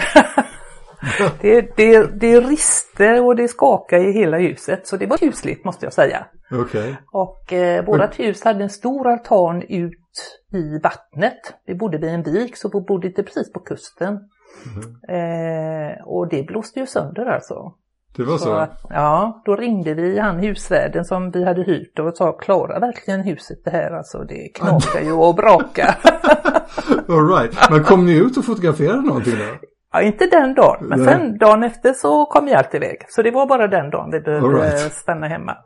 [1.42, 4.88] det, det, det riste och det skakade i hela huset.
[4.88, 6.26] Så det var kusligt måste jag säga.
[6.52, 6.98] Okej.
[7.12, 11.54] Och eh, vårt hus hade en stor altan ut i vattnet.
[11.66, 14.20] Vi bodde vid en vik så vi bodde inte precis på kusten.
[15.08, 17.74] Eh, och det blåste ju sönder alltså.
[18.16, 18.54] Det var så?
[18.54, 23.22] att, ja, då ringde vi han husvärden som vi hade hyrt och sa klarar verkligen
[23.22, 24.24] huset det här alltså?
[24.24, 25.96] Det knakar ju och brakar.
[27.10, 27.70] All right.
[27.72, 29.68] Men kom ni ut och fotograferade någonting då?
[29.94, 31.08] Ja, inte den dagen, men Nej.
[31.08, 32.98] sen dagen efter så kom vi allt iväg.
[33.10, 34.94] Så det var bara den dagen vi behövde right.
[34.94, 35.58] stanna hemma.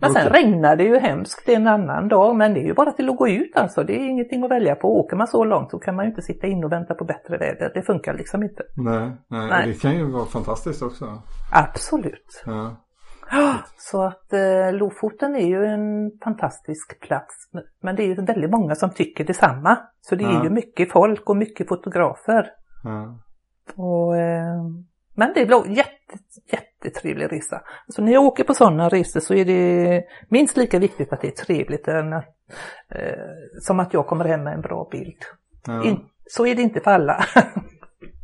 [0.00, 0.42] Men sen Okej.
[0.42, 3.28] regnade det ju hemskt en annan dag, men det är ju bara till att gå
[3.28, 3.82] ut alltså.
[3.84, 5.00] Det är ingenting att välja på.
[5.00, 7.38] Åker man så långt så kan man ju inte sitta in och vänta på bättre
[7.38, 7.70] väder.
[7.74, 8.62] Det funkar liksom inte.
[8.76, 9.66] Nej, nej, Nej.
[9.66, 11.22] det kan ju vara fantastiskt också.
[11.52, 12.42] Absolut.
[12.46, 12.76] Ja.
[13.78, 17.34] Så att eh, Lofoten är ju en fantastisk plats.
[17.82, 19.78] Men det är ju väldigt många som tycker detsamma.
[20.00, 20.44] Så det är Ja.
[20.44, 22.46] ju mycket folk och mycket fotografer.
[22.84, 23.18] Ja.
[23.84, 24.62] Och, eh,
[25.16, 26.18] men det blev jätte,
[26.52, 27.62] jättetrevlig resa.
[27.88, 31.28] Så när jag åker på sådana resor så är det minst lika viktigt att det
[31.28, 32.22] är trevligt än eh,
[33.60, 35.18] som att jag kommer hem med en bra bild.
[35.66, 35.84] Ja.
[35.84, 37.24] In, så är det inte för alla.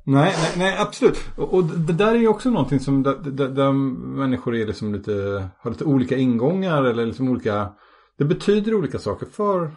[0.05, 1.19] Nej, nej, nej, absolut.
[1.37, 4.95] Och, och det där är ju också någonting som där, där, där människor är liksom
[4.95, 7.73] lite, har lite olika ingångar eller liksom olika,
[8.19, 9.71] det betyder olika saker för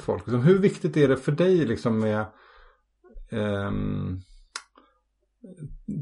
[0.00, 0.26] folk.
[0.26, 2.24] Liksom, hur viktigt är det för dig liksom med
[3.30, 4.20] ehm,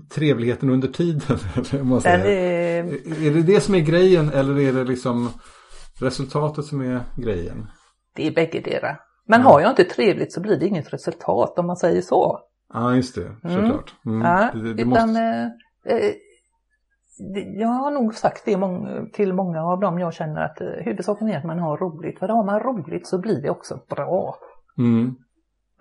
[0.09, 1.39] trevligheten under tiden?
[1.71, 2.25] Den säger.
[2.27, 5.29] är, Är det det som är grejen eller är det liksom
[6.01, 7.67] resultatet som är grejen?
[8.15, 8.97] det är bäggedera.
[9.27, 12.41] Men har jag inte trevligt så blir det inget resultat om man säger så.
[12.73, 13.37] Ja, just det.
[13.43, 13.95] Såklart.
[14.07, 14.21] Mm.
[14.21, 15.51] Ja, det, det, utan måste...
[15.87, 16.15] eh, eh,
[17.61, 18.59] jag har nog sagt det
[19.13, 22.19] till många av dem jag känner att eh, huvudsaken är att man har roligt.
[22.19, 24.37] För har man roligt så blir det också bra.
[24.79, 25.15] Mm.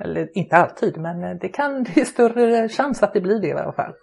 [0.03, 3.47] Eller inte alltid, men eh, det kan det är större chans att det blir det
[3.47, 3.93] i alla fall.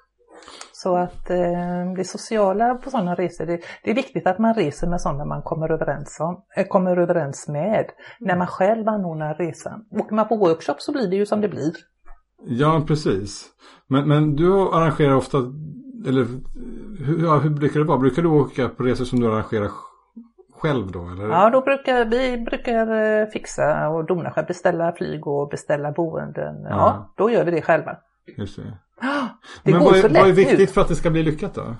[0.73, 4.87] Så att eh, det sociala på sådana resor, det, det är viktigt att man reser
[4.87, 7.85] med sådana man kommer överens, om, eh, kommer överens med
[8.21, 9.85] när man själv anordnar resan.
[9.91, 11.73] Åker man på workshop så blir det ju som det blir.
[12.47, 13.47] Ja, precis.
[13.87, 15.39] Men, men du arrangerar ofta,
[16.07, 16.27] eller
[17.05, 17.99] hur, ja, hur brukar det vara?
[17.99, 19.71] Brukar du åka på resor som du arrangerar
[20.61, 21.09] själv då?
[21.09, 21.29] Eller?
[21.29, 26.63] Ja, då brukar vi brukar eh, fixa och dona själv, beställa flyg och beställa boenden.
[26.63, 27.15] Ja, Ja.
[27.17, 27.97] då gör vi det själva.
[28.37, 28.63] Just det.
[29.65, 30.67] Det men går vad så är, vad är lätt viktigt nu.
[30.67, 31.77] för att det ska bli lyckat då?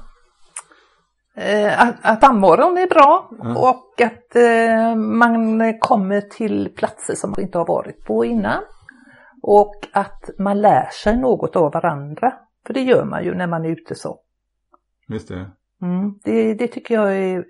[1.37, 3.69] Eh, att, att är bra Ja.
[3.71, 8.63] och att eh, man kommer till platser som man inte har varit på innan.
[9.43, 12.33] Och att man lär sig något av varandra.
[12.67, 14.21] För det gör man ju när man är ute så.
[15.09, 15.51] Just det.
[15.83, 17.45] Mm, det, det tycker jag är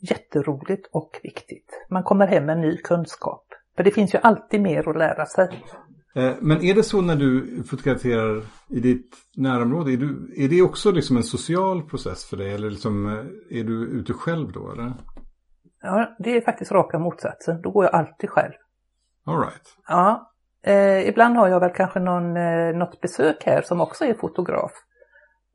[0.00, 1.86] jätteroligt och viktigt.
[1.90, 3.44] Man kommer hem med ny kunskap.
[3.76, 5.64] För det finns ju alltid mer att lära sig.
[6.14, 10.62] Eh, men är det så när du fotograferar i ditt närområde, är, du, är det
[10.62, 12.54] också liksom en social process för dig?
[12.54, 14.72] Eller liksom, eh, är du ute själv då?
[14.72, 14.92] Eller?
[15.82, 17.62] Ja, det är faktiskt raka motsatsen.
[17.62, 18.52] Då går jag alltid själv.
[19.24, 19.76] All right.
[19.88, 20.32] Ja,
[20.62, 24.72] eh, ibland har jag väl kanske någon, eh, något besök här som också är fotograf.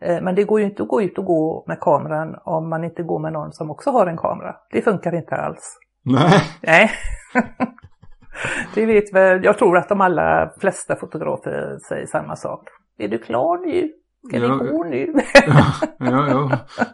[0.01, 2.83] Eh, men det går ju inte att gå ut och gå med kameran om man
[2.83, 4.55] inte går med någon som också har en kamera.
[4.71, 5.77] Det funkar inte alls.
[6.05, 6.41] Nej.
[6.61, 6.91] Nej.
[8.75, 12.67] det vet väl, jag tror att de allra flesta fotografer säger samma sak.
[12.97, 13.89] Är du klar nu?
[14.27, 15.13] Ska Ja, vi gå nu?
[15.47, 15.65] ja,
[15.97, 16.49] ja, ja,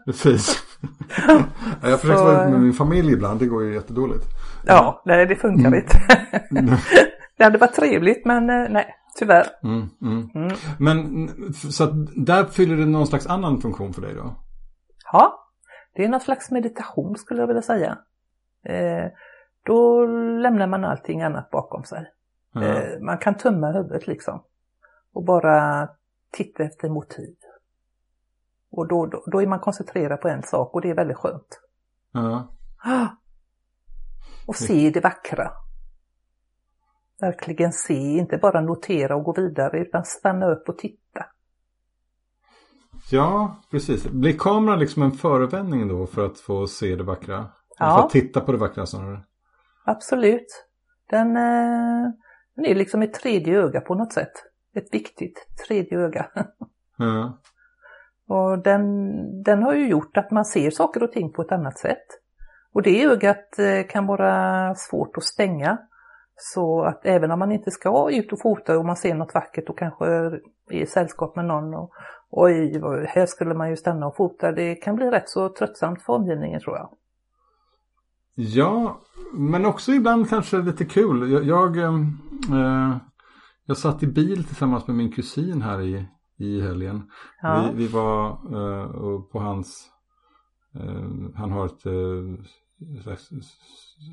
[0.06, 0.64] precis.
[1.28, 1.40] Ja,
[1.90, 4.24] jag försöker vara ute med min familj ibland, det går ju jättedåligt.
[4.66, 5.80] ja, nej det funkar Mm.
[5.80, 5.98] inte.
[7.38, 9.46] det hade varit trevligt men eh, nej, tyvärr.
[9.64, 10.30] Mm, mm.
[10.36, 10.56] Mm.
[10.80, 11.92] Men så att
[12.26, 14.36] där fyller det någon slags annan funktion för dig då?
[15.12, 15.50] Ja,
[15.96, 17.98] det är någon slags meditation skulle jag vilja säga.
[18.64, 19.12] Eh,
[19.66, 20.06] då
[20.42, 22.12] lämnar man allting annat bakom sig.
[22.56, 24.44] Eh, man kan tömma huvudet liksom.
[25.14, 25.90] Och bara
[26.32, 27.36] titta efter motiv.
[28.72, 31.60] Och då, då, då är man koncentrerad på en sak och det är väldigt skönt.
[32.12, 32.48] Ja.
[32.84, 33.08] Ah!
[34.48, 35.52] Och se det vackra.
[37.22, 41.26] Verkligen se, inte bara notera och gå vidare utan stanna upp och titta.
[43.12, 44.08] ja, precis.
[44.08, 47.50] Blir kameran liksom en förevändning då för att få se det vackra?
[47.80, 47.96] Ja.
[47.96, 49.24] För att titta på det vackra snarare?
[49.86, 50.66] Absolut.
[51.10, 52.10] Den, eh,
[52.56, 54.34] den är liksom ett tredje öga på något sätt.
[54.76, 56.28] Ett viktigt tredje öga.
[56.98, 57.40] Ja.
[58.28, 58.84] Och den,
[59.44, 62.06] den har ju gjort att man ser saker och ting på ett annat sätt.
[62.74, 65.78] Och det ögat eh, kan vara svårt att stänga.
[66.42, 69.70] Så att även om man inte ska ut och fota och man ser något vackert
[69.70, 71.92] och kanske är i sällskap med någon och
[72.30, 74.52] oj, här skulle man ju stanna och fota.
[74.52, 76.90] Det kan bli rätt så tröttsamt för omgivningen tror jag.
[78.36, 79.00] Ja,
[79.34, 81.32] men också ibland kanske lite kul.
[81.32, 82.98] Jag, jag, eh,
[83.66, 86.06] jag satt i bil tillsammans med min kusin här i,
[86.38, 87.12] i helgen.
[87.42, 87.70] Ja.
[87.74, 89.90] Vi, vi var eh, på hans,
[90.76, 92.46] eh, han har ett eh,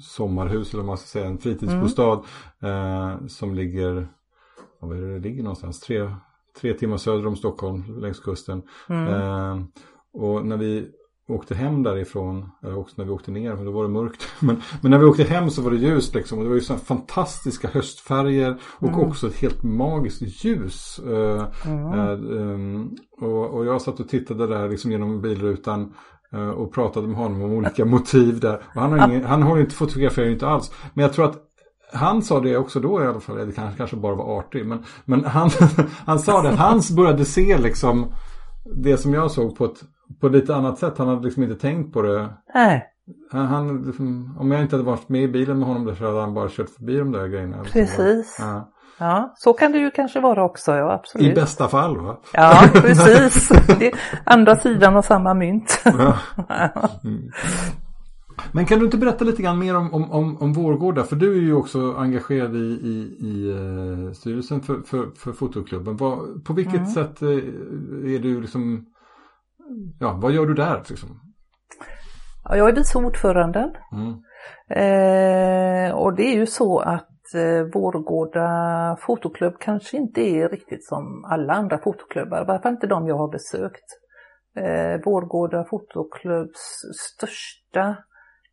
[0.02, 2.22] sommarhus eller vad man ska säga, en fritidsbostad
[2.62, 4.08] eh, som ligger,
[4.80, 6.10] vad är det det ligger någonstans, tre,
[6.60, 8.62] tre timmar söder om Stockholm längs kusten.
[8.88, 9.14] Mm.
[9.14, 9.64] Eh,
[10.12, 10.88] och när vi
[11.28, 14.26] åkte hem därifrån, eller också när vi åkte ner, då var det mörkt.
[14.40, 16.38] Men, men när vi åkte hem så var det ljust liksom.
[16.38, 19.00] Och det var ju sådana fantastiska höstfärger och Mm.
[19.00, 21.00] också ett helt magiskt ljus.
[21.04, 21.38] Mm.
[21.92, 22.90] eh, ehm,
[23.20, 25.94] och, och jag satt och tittade där liksom genom bilrutan
[26.38, 28.60] och pratade med honom om olika motiv där.
[28.74, 30.72] Och han har, ingen, han har ju inte fotograferar ju inte alls.
[30.94, 31.42] Men jag tror att
[31.92, 34.66] han sa det också då i alla fall, det kanske, kanske bara var artig.
[34.66, 35.50] Men, men han,
[36.06, 38.06] han sa det att hans började se liksom
[38.64, 39.82] det som jag såg på ett
[40.20, 40.98] på lite annat sätt.
[40.98, 42.28] Han hade liksom inte tänkt på det.
[42.54, 42.84] Nej,
[43.32, 46.04] Han, han liksom, om jag inte hade varit med i bilen med honom där så
[46.04, 47.64] hade han bara kört förbi de där grejerna.
[47.64, 48.36] Precis.
[48.40, 48.72] Ja.
[48.98, 51.34] Ja, så kan det ju kanske vara också, ja I absolut.
[51.34, 52.20] bästa fall va?
[52.32, 53.48] Ja, precis.
[53.78, 53.94] Det är
[54.24, 55.82] andra sidan av samma mynt.
[55.84, 56.18] Ja.
[57.04, 57.30] Mm.
[58.52, 61.04] Men kan du inte berätta lite grann mer om, om, om, om Vårgårda?
[61.04, 65.96] För du är ju också engagerad i, i, i eh, styrelsen för, för, för fotoklubben.
[65.96, 66.86] Vad, på vilket Mm.
[66.86, 68.86] sätt eh, är du liksom,
[70.00, 71.20] ja vad gör du där liksom?
[72.44, 73.70] Ja, jag är vice ordföranden.
[73.92, 74.12] Mm.
[74.70, 77.08] Eh, och det är ju så att
[77.72, 83.06] Vårgårda fotoklubb kanske inte är riktigt som alla andra fotoklubbar, i varje fall inte de
[83.06, 83.84] jag har besökt.
[84.56, 87.96] Eh, Vårgårda fotoklubbs största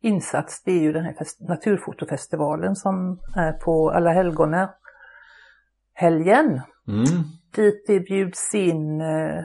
[0.00, 4.70] insats det är ju den här fest- naturfotofestivalen som är på Alla helgona
[5.94, 6.60] helgen.
[6.88, 7.04] Mm.
[7.54, 9.44] Dit det bjuds in eh,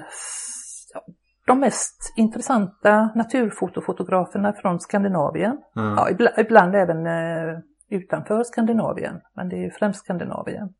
[1.47, 5.57] de mest intressanta naturfotofotograferna från Skandinavien.
[5.73, 5.93] Ja.
[5.97, 7.59] Ja, ibland, ibland även eh,
[7.89, 10.73] utanför Skandinavien, men det är ju främst Skandinavien.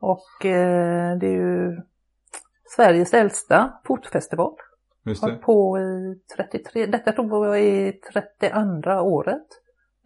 [0.00, 1.82] Och eh, det är ju
[2.76, 4.54] Sveriges äldsta fotofestival.
[5.04, 5.36] Just Har det.
[5.36, 9.46] på i 33, detta tror jag är 32 året.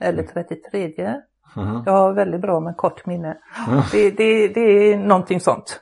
[0.01, 1.15] Eller 33.
[1.57, 1.83] Aha.
[1.87, 3.39] Jag har väldigt bra med kort minne.
[3.67, 3.85] Ja.
[3.93, 5.81] Det, det, det är någonting sånt.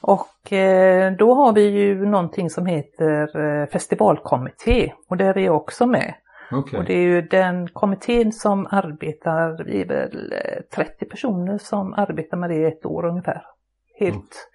[0.00, 5.56] Och eh, då har vi ju någonting som heter eh, festivalkommitté och där är jag
[5.56, 6.14] också med.
[6.52, 6.78] Okej.
[6.78, 11.94] Och det är ju den kommittén som arbetar, vi är väl eh, 30 personer som
[11.94, 13.42] arbetar med det i ett år ungefär.
[13.98, 14.48] Helt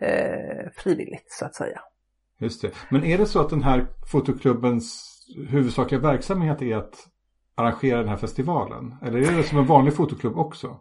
[0.00, 1.80] eh, frivilligt så att säga.
[2.38, 2.70] Just det.
[2.88, 5.16] Men är det så att den här fotoklubbens
[5.48, 6.94] huvudsakliga verksamhet är att
[7.54, 8.94] arrangera den här festivalen?
[9.02, 10.80] Eller är det som en vanlig fotoklubb också?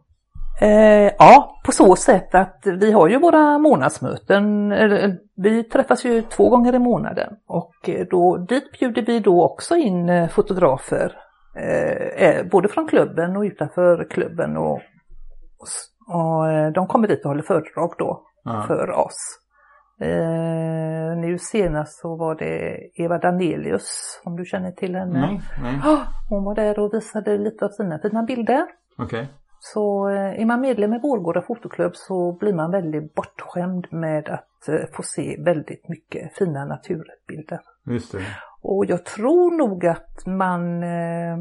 [0.61, 4.71] Eh, ja, på så sätt att vi har ju våra månadsmöten.
[4.71, 9.43] Eller, Vi träffas ju två gånger i månaden och eh, då, dit bjuder vi då
[9.45, 11.15] också in eh, fotografer.
[11.55, 14.57] Eh, eh, både från klubben och utanför klubben.
[14.57, 18.63] Och, och, eh, Eh, de kommer dit och håller föredrag då Ja.
[18.67, 19.39] för oss.
[20.01, 25.19] Eh, nu senast så var det Eva Danelius, om du känner till henne.
[25.19, 25.79] Nej, nej.
[25.83, 25.97] Ah,
[26.29, 28.65] Hon var där och visade lite av sina fina bilder.
[28.97, 29.27] Okej.
[29.59, 34.67] Så eh, är man medlem i Vårgårda fotoklubb så blir man väldigt bortskämd med att
[34.67, 37.61] eh, få se väldigt mycket fina naturbilder.
[37.85, 38.25] Just det.
[38.61, 41.37] Och jag tror nog att man eh,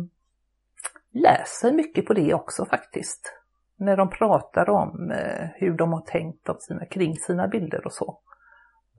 [1.13, 3.35] läser mycket på det också faktiskt.
[3.77, 5.13] När de pratar om
[5.55, 8.19] hur de har tänkt om sina, kring sina bilder och så.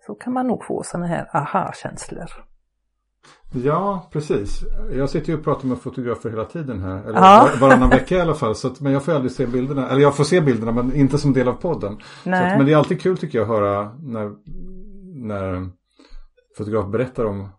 [0.06, 2.49] Så kan man nog få sådana här aha-känslor.
[3.52, 4.64] Ja, precis.
[4.94, 7.04] Jag sitter ju och pratar med fotografer hela tiden här.
[7.04, 7.50] Eller Ja.
[7.54, 8.56] var- varannan vecka i alla fall.
[8.56, 9.90] Så att, men jag får aldrig se bilderna.
[9.90, 11.94] Eller jag får se bilderna men inte som del av podden.
[11.94, 14.32] Att, men det är alltid kul tycker jag att höra när,
[15.30, 15.70] när
[16.58, 17.50] fotograf berättar om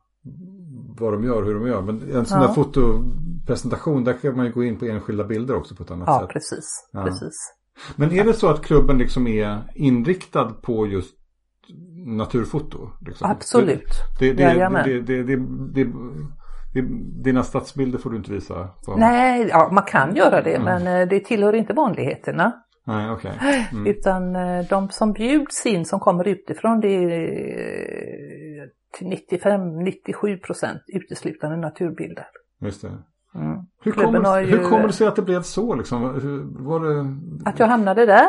[0.98, 1.82] vad de gör och hur de gör.
[1.82, 2.46] Men en sån Ja.
[2.46, 6.08] där fotopresentation där kan man ju gå in på enskilda bilder också på ett annat
[6.08, 6.28] Ja, sätt.
[6.28, 6.88] precis.
[6.92, 7.04] Ja.
[7.04, 7.52] precis.
[7.96, 11.14] Men är det så att klubben liksom är inriktad på just
[12.06, 12.90] naturfoto?
[13.06, 13.30] Liksom?
[13.30, 13.88] Absolut.
[14.20, 14.84] Det, det, Jajamän.
[14.88, 15.36] det, det, det,
[15.74, 15.84] det,
[16.74, 16.82] det,
[17.24, 18.68] dina stadsbilder får du inte visa?
[18.86, 18.96] På.
[18.96, 20.64] Nej, ja, man kan göra det Mm.
[20.84, 22.52] men eh, det tillhör inte vanligheterna.
[22.86, 23.32] Nej, okej.
[23.72, 23.86] Mm.
[23.86, 27.10] Utan eh, de som bjuds in som kommer utifrån det är
[28.62, 28.64] eh,
[28.98, 29.06] till
[29.40, 32.24] 95-97 procent uteslutande naturbilder.
[32.60, 32.88] Just det.
[33.34, 33.56] Mm.
[33.84, 36.02] Hur kommer, har hur ju- kommer det sig att det blev så liksom?
[36.02, 37.16] Hur, var det...
[37.50, 38.26] Att jag hamnade där?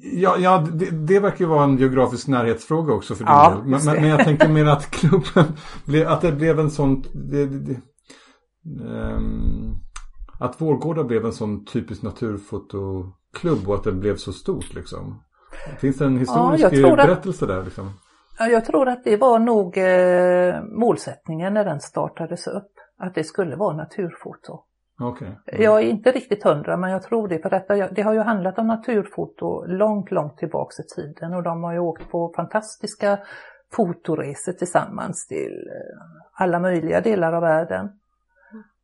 [0.00, 3.64] Ja, ja det, det verkar ju vara en geografisk närhetsfråga också för din Ja, del.
[3.64, 5.44] Men, men, jag tänker mer att klubben,
[5.84, 7.04] blev, att det blev en sån...
[7.12, 7.80] Det, det,
[8.84, 9.74] ehm,
[10.38, 15.22] att Vårgårda blev en sån typisk naturfotoklubb och att den blev så stort liksom.
[15.78, 17.90] Finns det en historisk tror att- berättelse där liksom?
[18.38, 22.72] Ja, jag tror att det var nog eh, målsättningen när den startades upp.
[22.98, 24.64] Att det skulle vara naturfoto.
[25.00, 25.38] Okej.
[25.46, 27.38] Jag är inte riktigt hundra men jag tror det.
[27.38, 31.34] För detta, det har ju handlat om naturfoto långt, långt tillbaks i tiden.
[31.34, 33.18] Och de har ju åkt på fantastiska
[33.72, 37.88] fotoresor tillsammans till eh, alla möjliga delar av världen.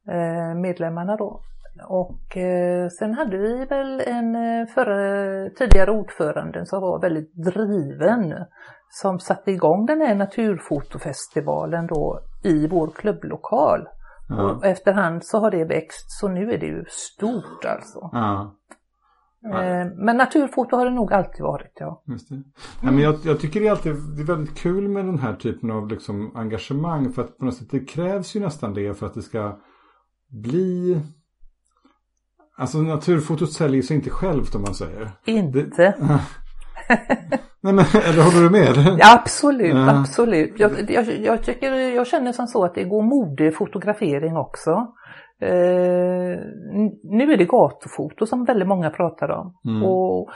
[0.09, 1.41] Eh, medlemmarna då.
[1.89, 8.45] Och eh, sen hade vi väl en eh, förre, tidigare ordförande som var väldigt driven.
[8.91, 13.89] Som satte igång den här naturfotofestivalen då i vår klubblokal.
[14.29, 14.43] Ja.
[14.53, 18.11] Och efterhand så har det växt så nu är det ju stort alltså.
[18.13, 18.55] Ja.
[19.41, 19.63] Ja.
[19.65, 22.03] Eh, Men naturfoto har det nog alltid varit ja.
[22.07, 22.35] Just det.
[22.83, 25.37] Nej, men jag, jag tycker det är alltid det är väldigt kul med den här
[25.37, 27.13] typen av liksom engagemang.
[27.13, 29.59] För att på något sätt det krävs ju nästan det för att det ska
[30.43, 31.01] bli...
[32.57, 35.11] Alltså naturfotot säljer sig inte självt om man säger.
[35.25, 35.95] Inte.
[37.61, 38.99] Nej men, eller håller du med?
[38.99, 40.01] Ja, absolut, Ja.
[40.01, 40.61] absolut.
[40.61, 44.71] Jag, jag, jag, tycker, jag känner som så att det går modefotografering också.
[45.41, 46.39] Eh,
[47.03, 49.55] nu är det gatufoto som väldigt många pratar om.
[49.65, 49.83] Mm.
[49.83, 50.31] Och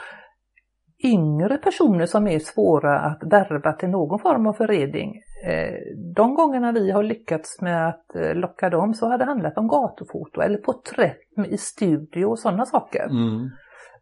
[1.03, 5.21] yngre personer som är svåra att värva till någon form av förening.
[5.47, 5.73] Eh,
[6.15, 9.67] de gångerna vi har lyckats med att eh, locka dem så har det handlat om
[9.67, 13.05] gatufoto eller porträtt i studio och sådana saker.
[13.05, 13.49] Mm.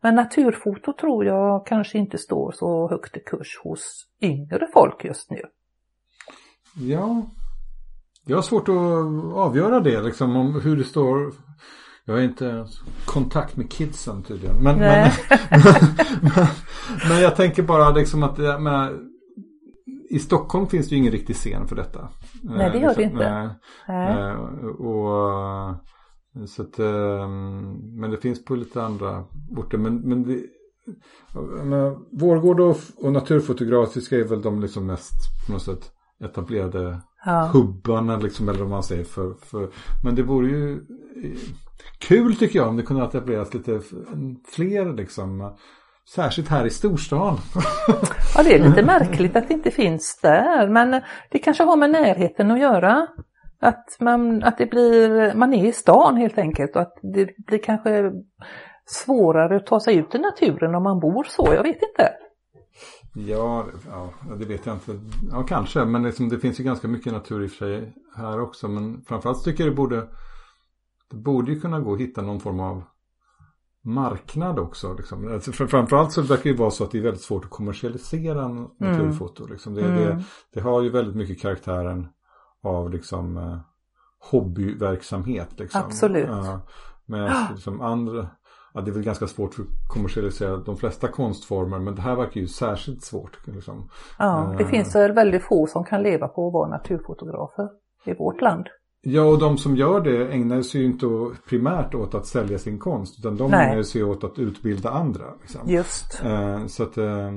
[0.03, 5.31] Men naturfoto tror jag kanske inte står så högt i kurs hos yngre folk just
[5.31, 5.41] nu.
[6.75, 7.23] Ja.
[8.25, 11.33] Jag har svårt att avgöra det liksom om hur det står.
[12.05, 12.65] Jag har inte
[13.05, 14.55] kontakt med kidsen tydligen.
[14.55, 15.11] Men, men,
[16.21, 16.47] men,
[17.09, 18.99] men jag tänker bara liksom att menar,
[20.09, 22.09] i Stockholm finns det ju ingen riktig scen för detta.
[22.43, 23.29] Nej, det gör det inte.
[23.29, 23.49] Nej.
[23.87, 24.31] Nej.
[24.31, 24.35] Eh,
[24.65, 25.75] och,
[26.47, 27.29] så att, eh,
[27.97, 29.23] men det finns på lite andra
[29.57, 29.77] orter.
[29.77, 30.43] Men, men det,
[31.63, 35.91] menar, Vårgård och, och Naturfotografiska är väl de liksom mest på något sätt
[36.23, 37.49] etablerade Ja.
[37.53, 39.03] hubbarna liksom, eller vad man säger.
[39.03, 39.69] För, för,
[40.03, 41.39] men det vore ju eh,
[41.97, 43.81] kul tycker jag om det kunde etableras lite
[44.55, 45.55] fler liksom.
[46.15, 47.37] Särskilt här i storstan.
[48.35, 50.67] ja, det är lite märkligt att det inte finns där.
[50.67, 51.01] Men
[51.31, 53.07] det kanske har med närheten att göra.
[53.61, 57.57] Att man, att det blir, man är i stan helt enkelt och att det blir
[57.57, 58.11] kanske
[58.85, 61.53] svårare att ta sig ut i naturen om man bor så.
[61.53, 62.13] Jag vet inte.
[63.13, 64.09] Ja, ja,
[64.39, 64.99] det vet jag inte.
[65.31, 65.85] Ja, kanske.
[65.85, 68.67] Men liksom, det finns ju ganska mycket natur i och för sig här också.
[68.67, 70.07] Men framförallt tycker jag det borde
[71.09, 72.83] Det borde ju kunna gå att hitta någon form av
[73.83, 74.93] marknad också.
[74.93, 75.33] Liksom.
[75.33, 77.49] Alltså, för, framförallt så verkar det ju vara så att det är väldigt svårt att
[77.49, 79.47] kommersialisera en naturfoto.
[79.47, 79.73] Liksom.
[79.73, 79.95] Det, Mm.
[79.95, 82.07] det, det har ju väldigt mycket karaktären
[82.63, 83.57] av liksom, eh,
[84.31, 85.59] hobbyverksamhet.
[85.59, 85.81] Liksom.
[85.85, 86.27] Absolut.
[86.29, 86.61] Ja,
[87.05, 88.27] men liksom andra,
[88.73, 91.79] ja, det är väl ganska svårt för att kommersialisera de flesta konstformer.
[91.79, 93.37] Men det här verkar ju särskilt svårt.
[93.47, 93.89] Liksom.
[94.19, 94.69] Ja, det Eh.
[94.69, 97.69] finns väl väldigt få som kan leva på att vara naturfotografer
[98.05, 98.67] i vårt land.
[99.03, 101.05] Ja, och de som gör det ägnar sig ju inte
[101.49, 103.19] primärt åt att sälja sin konst.
[103.19, 103.69] Utan de Nej.
[103.71, 105.25] ägnar sig åt att utbilda andra.
[105.41, 105.61] Liksom.
[105.69, 106.21] Just.
[106.23, 107.31] Eh, så att, eh, eh,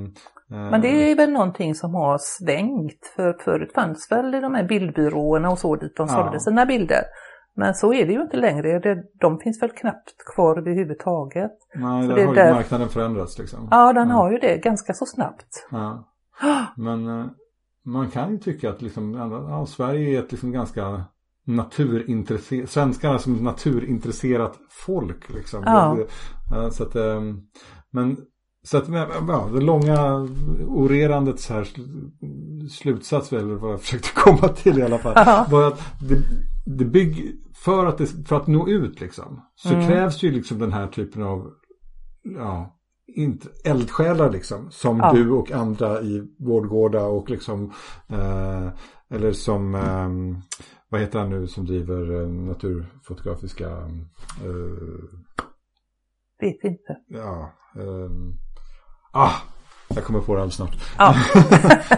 [0.49, 3.05] Men det är väl någonting som har svängt.
[3.15, 6.13] För förut fanns väl de här bildbyråerna och så dit de Ja.
[6.15, 7.01] sålde sina bilder.
[7.57, 8.79] Men så är det ju inte längre.
[8.79, 11.51] Det, de finns väl knappt kvar överhuvudtaget.
[11.75, 13.67] Nej, så där har ju där- marknaden förändrats liksom.
[13.71, 15.67] Ja, den har ju det ganska så snabbt.
[15.71, 16.07] Ja.
[16.77, 17.25] Men eh,
[17.85, 19.13] man kan ju tycka att liksom,
[19.49, 21.03] ja, Sverige är ett liksom ganska
[21.45, 25.63] naturintresserat, svenskarna som naturintresserat folk liksom.
[25.65, 25.97] Ja.
[26.51, 27.21] Ja, så att, eh,
[27.91, 28.17] men
[28.65, 28.87] så att,
[29.27, 30.27] ja, det långa
[30.67, 35.45] orerandets här sl- slutsats eller vad jag försökte komma till i alla fall.
[35.51, 36.21] Var att det,
[36.77, 39.41] det bygg, för, att det, för att nå ut liksom.
[39.55, 39.87] Så Mm.
[39.87, 41.51] krävs ju liksom den här typen av
[42.23, 44.67] ja, inte, eldsjälar liksom.
[44.71, 45.13] Som Ja.
[45.13, 47.71] du och andra i Vårdgårda och liksom
[48.09, 48.67] eh,
[49.09, 50.09] eller som eh,
[50.89, 53.69] vad heter han nu som driver eh, naturfotografiska
[54.43, 55.03] eh,
[56.39, 56.97] Vet inte.
[57.07, 58.09] ja eh,
[59.15, 59.31] ah
[59.87, 60.75] jag kommer på det alldeles snart.
[60.97, 61.15] Ja.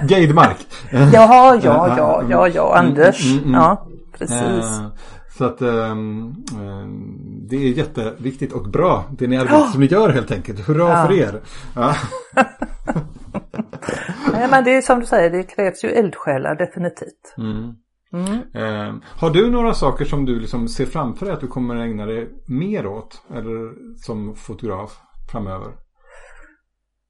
[0.09, 0.57] Geidmark.
[0.91, 3.26] Jaha, ja, ja, ja, ja, Mm, Anders.
[3.32, 3.53] mm, mm.
[3.53, 3.88] Ja,
[4.18, 4.39] precis.
[4.39, 4.88] Eh,
[5.38, 6.36] så att ehm,
[7.49, 10.68] det är jätteviktigt och bra det ni arbetar som ni gör helt enkelt.
[10.68, 11.07] Hurra Ja.
[11.07, 11.41] för er.
[11.76, 11.93] Ja.
[14.34, 17.36] Nej, men det är som du säger, det krävs ju eldsjälar definitivt.
[17.38, 17.74] Mm.
[18.13, 18.34] Mm.
[18.53, 22.05] Eh, har du några saker som du liksom ser framför dig att du kommer ägna
[22.05, 23.22] dig mer åt?
[23.36, 23.74] Eller
[24.05, 24.97] som fotograf
[25.32, 25.68] framöver?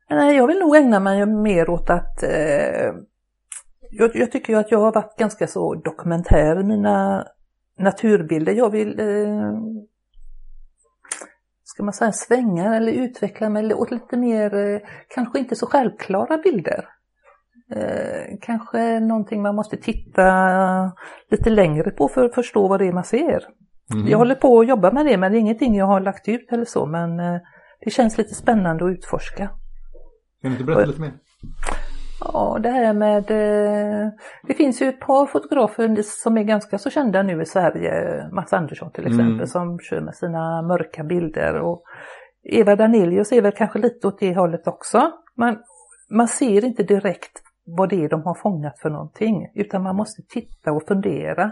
[0.09, 2.93] Nej, jag vill nog ägna mig mer åt att eh,
[3.91, 7.27] jag, jag tycker ju att jag har varit ganska så dokumentär i mina
[7.79, 8.53] naturbilder.
[8.53, 9.53] Jag vill eh,
[11.63, 16.37] ska man säga svänga eller utveckla mig åt lite mer, eh, kanske inte så självklara
[16.37, 16.85] bilder.
[17.71, 20.91] Eh, kanske någonting man måste titta
[21.31, 23.43] lite längre på för att förstå vad det är man ser.
[23.93, 24.07] Mhm.
[24.07, 26.51] Jag håller på att jobba med det men det är ingenting jag har lagt ut
[26.51, 27.37] eller så men eh,
[27.79, 29.49] det känns lite spännande att utforska.
[30.41, 31.13] Kan du inte berätta lite mer?
[32.33, 33.31] Ja, det här med...
[33.31, 34.09] eh,
[34.47, 38.23] Det finns ju ett par fotografer som är ganska så kända nu i Sverige.
[38.31, 39.47] Mats Andersson till exempel Mm.
[39.47, 41.53] som kör med sina mörka bilder.
[41.59, 41.83] Och
[42.43, 45.11] Eva Danelius är väl kanske lite åt det hållet också.
[45.37, 45.57] Man,
[46.11, 49.51] man ser inte direkt vad det är de har fångat för någonting.
[49.55, 51.51] Utan man måste titta och fundera.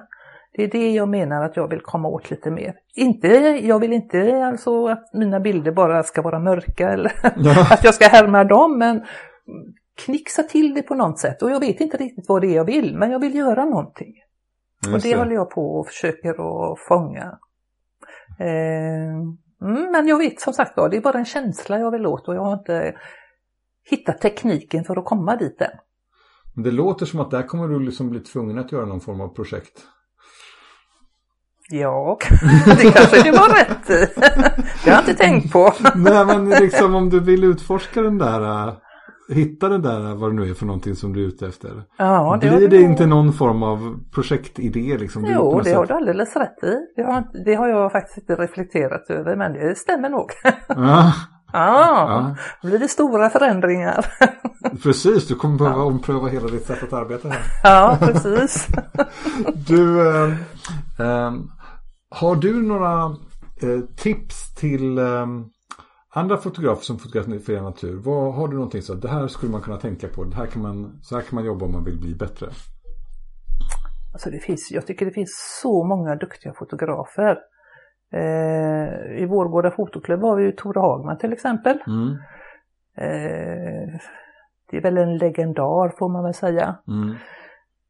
[0.56, 2.76] Det är det jag menar att jag vill komma åt lite mer.
[2.96, 3.28] Inte,
[3.64, 7.68] jag vill inte alltså att mina bilder bara ska vara mörka eller Ja.
[7.72, 9.06] att jag ska härma dem men
[10.06, 12.66] knixa till det på något sätt och jag vet inte riktigt vad det är jag
[12.66, 14.14] vill men jag vill göra någonting.
[14.88, 15.18] och Just det, det.
[15.20, 17.38] håller jag på och försöker att fånga.
[18.40, 19.14] Eh,
[19.62, 22.28] mm, men jag vet som sagt var, det är bara en känsla jag vill åt
[22.28, 22.96] och jag har inte
[23.90, 25.72] hittat tekniken för att komma dit än.
[26.64, 29.28] Det låter som att där kommer du liksom bli tvungen att göra någon form av
[29.28, 29.88] projekt.
[31.70, 32.18] Ja,
[32.66, 34.08] det kanske det var rätt i.
[34.84, 35.74] Det har jag inte tänkt på.
[35.96, 38.74] Nej men liksom om du vill utforska den där,
[39.30, 41.72] hitta den där vad det nu är för någonting som du är ute efter.
[41.98, 45.24] Ja, Blir har det du- inte någon form av projektidé liksom?
[45.24, 46.76] Du Jo, det har du alldeles rätt i.
[46.96, 50.32] Det har, det har jag faktiskt inte reflekterat över men det stämmer nog.
[50.68, 51.14] Ja,
[51.54, 54.06] Ja, ja, då blir det stora förändringar.
[54.84, 55.28] precis.
[55.28, 57.40] Du kommer behöva ompröva hela ditt sätt att arbeta här.
[57.64, 58.68] Ja, precis.
[59.68, 60.36] Du, ehm,
[61.00, 61.48] ehm,
[62.22, 63.04] har du några
[63.64, 65.46] eh, tips till ehm,
[66.10, 68.02] andra fotografer som fotograferar natur?
[68.06, 70.24] Vad, har du någonting så att det här skulle man kunna tänka på?
[70.24, 72.46] Det här kan man, så här kan man jobba om man vill bli bättre.
[74.14, 77.38] Alltså det finns, jag tycker det finns så många duktiga fotografer.
[78.14, 81.78] Eh, I Vårgårda fotoklubb har vi ju Tore Hagman till exempel.
[81.88, 82.18] Mm,
[82.98, 84.00] Eh,
[84.72, 86.76] det är väl en legendar får man väl säga.
[86.88, 87.16] mm,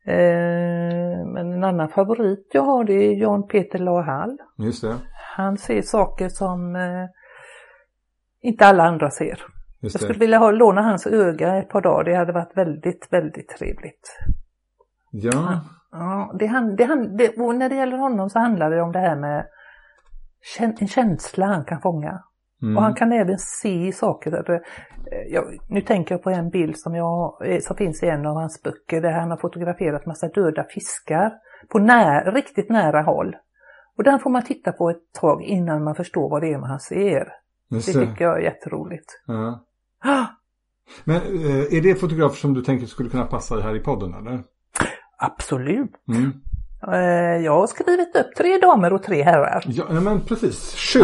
[0.08, 4.38] Eh, men en annan favorit jag har det är Jan Peter Lahall.
[4.58, 4.96] just det.
[5.38, 7.06] Han ser saker som eh,
[8.42, 9.28] inte alla andra ser.
[9.82, 10.20] Just Jag skulle det.
[10.20, 12.04] vilja ha, låna hans öga ett par dagar.
[12.04, 14.18] Det hade varit väldigt, väldigt trevligt.
[15.12, 15.62] Ja,
[15.98, 19.00] Ja, det, han, det, han, det, när det gäller honom så handlar det om det
[19.00, 19.48] här med
[20.80, 22.24] en känsla han kan fånga.
[22.62, 24.50] Mm, Och han kan även se saker.
[24.52, 24.60] Eh,
[25.30, 28.36] jag, nu tänker jag på en bild som, jag, eh, som finns i en av
[28.36, 31.32] hans böcker där han har fotograferat massa döda fiskar
[31.70, 33.36] på när, riktigt nära håll.
[33.98, 36.80] Och den får man titta på ett tag innan man förstår vad det är man
[36.80, 37.28] ser.
[37.72, 38.06] just Det det.
[38.08, 39.06] tycker jag är jätteroligt.
[39.28, 39.66] Ja.
[40.04, 40.26] Ah,
[41.04, 44.44] Men eh, är det fotografer som du tänker skulle kunna passa här i podden eller?
[45.18, 45.92] absolut.
[46.08, 46.32] Mm.
[46.94, 49.64] Eh, Jag har skrivit upp tre damer och tre herrar.
[49.68, 50.76] Ja, men precis.
[50.76, 51.04] Shoot!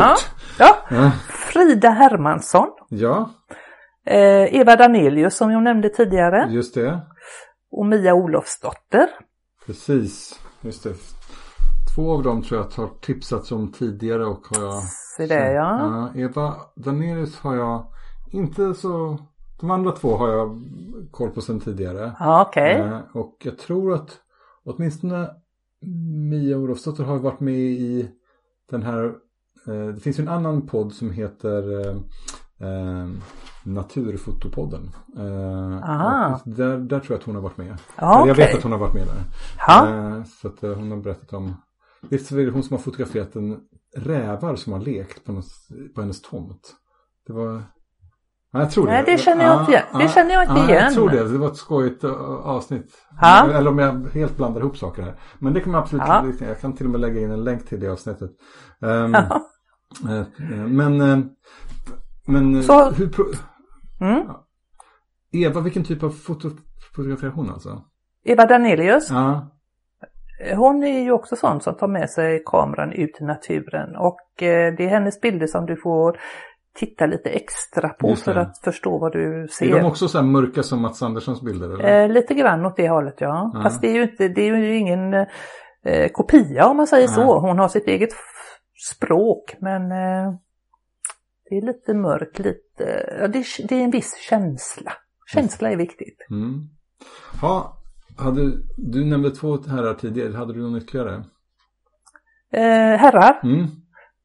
[0.60, 1.12] Ja, ja.
[1.30, 2.68] Frida Hermansson.
[2.90, 3.30] ja,
[4.06, 7.00] Eh, Eva Danelius som jag nämnde tidigare just det.
[7.72, 9.08] och Mia Olofsdotter.
[9.66, 10.94] Precis, just det.
[11.96, 14.84] två av dem tror jag har tipsats om tidigare och har jag...
[15.18, 16.10] Se det ja.
[16.16, 17.86] Ja, Eva Danelius har jag
[18.32, 19.18] inte så...
[19.60, 20.60] De andra två har jag
[21.12, 22.12] koll på sedan tidigare.
[22.20, 22.80] Ja, okej.
[22.80, 24.10] Eh, och jag tror att
[24.66, 25.30] åtminstone
[26.30, 28.12] Mia Olofsdotter har varit med i
[28.70, 29.04] den här,
[29.68, 31.96] eh, det finns ju en annan podd som heter eh,
[32.68, 33.10] eh,
[33.64, 34.92] Naturfotopodden.
[35.18, 37.78] Eh, där, där tror jag att hon har varit med.
[37.98, 39.24] Eller Jag vet att hon har varit med där.
[40.18, 41.54] Eh, så att eh, hon har berättat om,
[42.10, 43.60] visst är det hon som har fotograferat en
[43.98, 45.46] rävar som har lekt på, något,
[45.96, 46.76] på hennes tomt.
[47.28, 47.64] Det var
[48.52, 49.84] jag tror Nej, det känner jag inte igen.
[49.94, 50.84] Det känner jag inte ja, igen.
[50.84, 51.32] Jag tror det.
[51.32, 52.12] Det var ett skojigt uh,
[52.48, 52.92] avsnitt.
[53.22, 53.50] Ja.
[53.54, 55.16] Eller om jag helt blandar ihop saker här.
[55.40, 56.48] Men det kan man absolut Ja.
[56.48, 58.32] Jag kan till och med lägga in en länk till det avsnittet.
[58.80, 59.08] Ja.
[60.10, 60.18] eh,
[60.52, 61.20] eh, men eh,
[62.28, 63.10] men eh, Så- hur
[64.02, 64.28] Mm.
[65.32, 66.50] Eva, vilken typ av foto,
[66.96, 67.84] fotograferar hon alltså?
[68.26, 69.48] Eva Danelius, Ja,
[70.56, 74.74] hon är ju också sån som tar med sig kameran ut i naturen och eh,
[74.76, 76.20] det är hennes bilder som du får
[76.74, 79.72] titta lite extra på för att förstå vad du är ser.
[79.80, 81.70] de också så här mörka som Mats Anderssons bilder?
[81.70, 82.04] Eller?
[82.04, 83.52] Eh, lite grann åt det hållet ja.
[83.54, 83.64] Ja.
[83.64, 85.14] Fast det är ju, inte, det är ju ingen
[85.86, 87.16] eh, kopia om man säger Nej.
[87.16, 87.40] så.
[87.40, 88.10] Hon har sitt eget
[88.92, 90.34] språk men eh,
[91.50, 94.94] det är lite mörkt, lite, ja, det, är- det är en viss känsla.
[95.34, 96.28] Känsla är viktigt.
[96.30, 96.60] Mm.
[97.42, 97.78] Ja,
[98.18, 100.34] hade, du nämnde två herrar tidigare.
[100.34, 101.24] Hade du någon ytterligare?
[102.54, 103.68] Eh, herrar, Mm.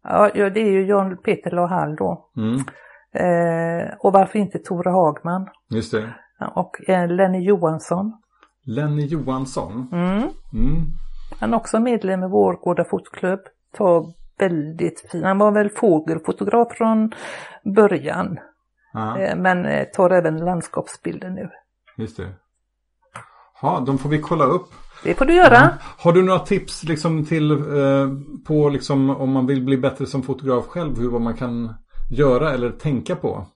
[0.08, 2.30] Ja, det är ju John Peter Lahall då.
[2.36, 2.54] Mm.
[3.12, 6.14] Eh, och varför inte Tore Hagman Just det.
[6.54, 8.12] Och eh, Lenny Johansson.
[8.64, 9.88] Lenny Johansson.
[9.92, 10.18] Mm.
[10.52, 10.82] Mm.
[11.40, 13.40] Han är också medlem i Vårgårda fotklubb.
[13.72, 14.04] Tar
[14.38, 17.12] väldigt fin, han var väl fågelfotograf från
[17.76, 18.38] början.
[18.92, 21.50] Ja, Eh, Men eh, tar även landskapsbilder nu.
[21.96, 22.28] just det.
[23.62, 24.68] Ja, de får vi kolla upp.
[25.02, 25.78] Det får du göra.
[25.98, 27.58] Har du några tips liksom till eh,
[28.46, 31.74] på liksom om man vill bli bättre som fotograf själv, hur vad man kan
[32.10, 33.46] göra eller tänka på?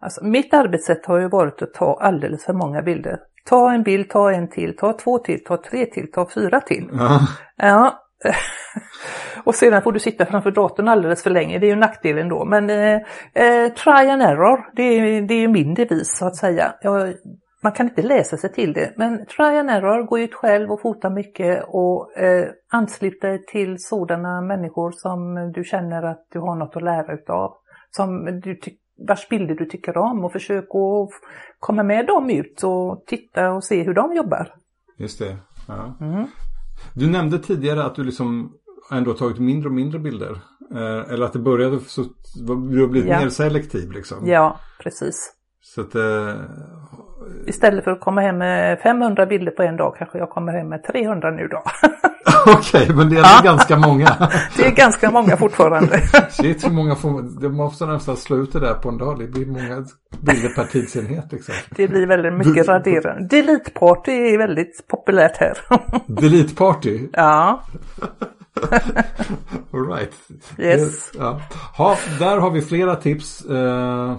[0.00, 3.18] Alltså, mitt arbetssätt har ju varit att ta alldeles för många bilder.
[3.44, 6.88] Ta en bild, ta en till, ta två till, ta tre till, ta fyra till.
[6.92, 7.20] Ja,
[7.56, 8.04] Ja.
[9.44, 12.44] Och sedan får du sitta framför datorn alldeles för länge, det är ju nackdelen då.
[12.44, 13.00] Men eh,
[13.34, 16.74] eh, try and error, det är, det är min devis så att säga.
[16.80, 17.14] Jag,
[17.62, 20.80] man kan inte läsa sig till det, men try and error, gå ut själv och
[20.80, 26.54] fota mycket och eh, anslut dig till sådana människor som du känner att du har
[26.56, 27.54] något att lära utav.
[27.90, 28.60] Som du
[29.08, 31.10] vars bilder du tycker om och försök att
[31.58, 34.54] komma med dem ut och titta och se hur de jobbar.
[34.96, 35.36] just det.
[35.68, 35.94] Ja.
[36.00, 36.26] Mm.
[36.94, 38.52] Du nämnde tidigare att du liksom
[38.92, 40.40] ändå har tagit mindre och mindre bilder.
[40.74, 42.04] Eh, eller att det började så
[42.70, 43.20] du har blivit Ja.
[43.20, 44.26] mer selektiv liksom.
[44.26, 45.32] Ja, precis.
[45.60, 46.34] Så att eh,
[47.46, 50.68] Istället för att komma hem med 500 bilder på en dag kanske jag kommer hem
[50.68, 51.62] med 300 nu då.
[52.46, 54.30] Okej, men det är ändå ganska många.
[54.56, 55.98] Det är ganska många fortfarande.
[56.30, 59.18] Shit, hur många får Det måste nästan slå ut det där på en dag.
[59.18, 59.86] Det blir många
[60.20, 61.54] bilder per tidsenhet liksom.
[61.70, 63.36] Det blir väldigt mycket raderande.
[63.36, 65.58] Delete party är väldigt populärt här.
[66.06, 67.08] Delete party.
[67.12, 67.62] Ja,
[69.72, 70.14] All right.
[70.58, 71.10] Yes.
[71.12, 71.40] Det- Ja.
[71.76, 73.44] Ha, där har vi flera tips.
[73.44, 74.16] Eh,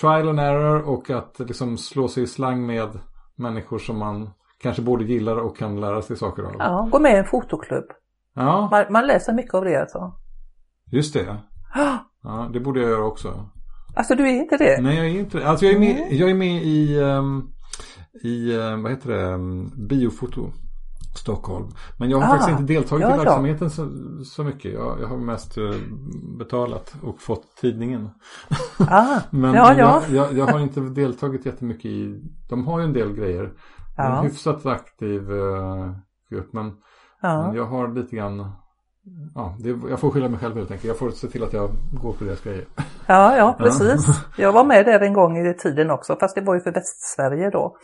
[0.00, 2.88] trial and error och att liksom slå sig i slang med
[3.36, 4.30] människor som man
[4.62, 6.52] kanske både gillar och kan lära sig saker av.
[6.58, 7.84] ja gå med i en fotoklubb.
[8.34, 10.12] Ja, Man, man läser mycket av det alltså.
[10.92, 11.36] just det.
[12.22, 13.48] Ja, det borde jag göra också.
[13.96, 14.82] Alltså du är inte det?
[14.82, 17.42] Nej, jag är inte Alltså jag är med, jag är med i, ehm,
[18.22, 20.50] i ehm, vad heter det, um, biofoto
[21.18, 21.68] Stockholm.
[21.98, 23.88] Men jag har Ah, faktiskt inte deltagit ja, i verksamheten så,
[24.24, 24.72] så mycket.
[24.72, 25.70] Jag, jag har mest eh,
[26.38, 28.10] betalat och fått tidningen.
[28.78, 30.02] Ah, Men ja, ja.
[30.08, 33.52] Jag, jag, jag har inte deltagit jättemycket i, de har ju en del grejer.
[33.96, 34.18] Ja.
[34.18, 35.90] En hyfsat aktiv eh,
[36.30, 36.52] grupp.
[36.52, 36.74] Men, men
[37.22, 37.54] ja.
[37.54, 38.50] jag har lite grann,
[39.34, 40.88] ja, det, jag får skylla mig själv helt enkelt.
[40.88, 41.70] Jag får se till att jag
[42.02, 42.66] går på deras grejer.
[43.06, 44.06] Ja, ja, precis.
[44.36, 47.50] Jag var med där en gång i tiden också, fast det var ju för Västsverige
[47.50, 47.76] då.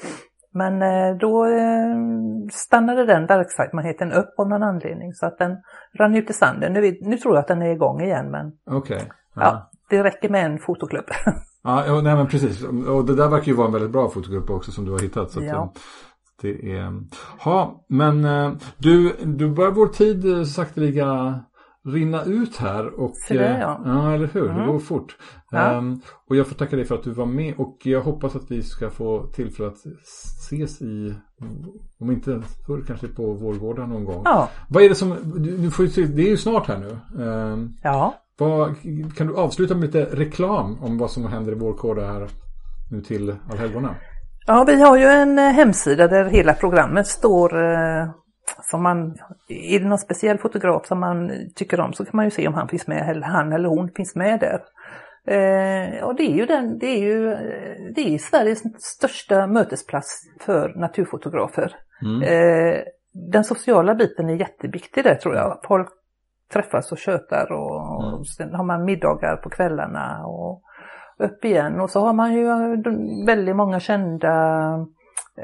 [0.54, 1.96] Men eh, då eh,
[2.52, 5.56] stannade den verksamheten upp av någon anledning så att den
[5.98, 6.72] rann ut i sanden.
[6.72, 9.02] Nu, nu tror jag att den är igång igen men Okej.
[9.34, 11.04] ja, det räcker med en fotoklubb.
[11.66, 12.64] Ja, ja, nej men precis.
[12.64, 15.30] Och det där verkar ju vara en väldigt bra fotogrupp också som du har hittat.
[15.30, 15.62] Så att, Ja.
[15.62, 15.68] eh,
[16.42, 16.92] det är...
[17.44, 21.40] Ja, men eh, du, du börjar vår tid sakteliga
[21.84, 23.00] rinna ut här.
[23.00, 23.80] Och, det, eh, ja.
[23.84, 24.44] ja, eller hur?
[24.48, 24.66] Det Mm.
[24.66, 25.16] går fort.
[25.50, 25.58] Ja.
[25.72, 27.54] Ehm, och jag får tacka dig för att du var med.
[27.58, 29.76] Och jag hoppas att vi ska få tillfälle att
[30.48, 31.14] ses i,
[32.00, 34.22] om inte förr, kanske på Vårgården någon gång.
[34.24, 37.22] Ja, Vad är det som, du, får ju, se- det är ju snart här nu.
[37.24, 38.14] Ehm, ja.
[38.38, 38.74] vad,
[39.16, 42.28] kan du avsluta med lite reklam om vad som händer i Vårgårda här
[42.90, 43.94] nu till allhelgona?
[44.46, 48.08] ja, vi har ju en eh, hemsida där hela programmet står eh,
[48.62, 49.18] som man,
[49.48, 52.54] är det någon speciell fotograf som man tycker om så kan man ju se om
[52.54, 54.60] han finns med, eller han eller hon finns med där.
[55.26, 57.36] Eh, och det är ju, den, det är ju
[57.94, 61.76] det är Sveriges största mötesplats för naturfotografer.
[62.02, 62.22] Mm.
[62.22, 62.80] Eh,
[63.12, 65.60] den sociala biten är jätteviktig där tror jag.
[65.64, 65.88] Folk
[66.52, 68.14] träffas och tjötar och, mm.
[68.14, 70.62] och sen har man middagar på kvällarna och
[71.18, 71.80] upp igen.
[71.80, 72.46] Och så har man ju
[73.26, 74.86] väldigt många kända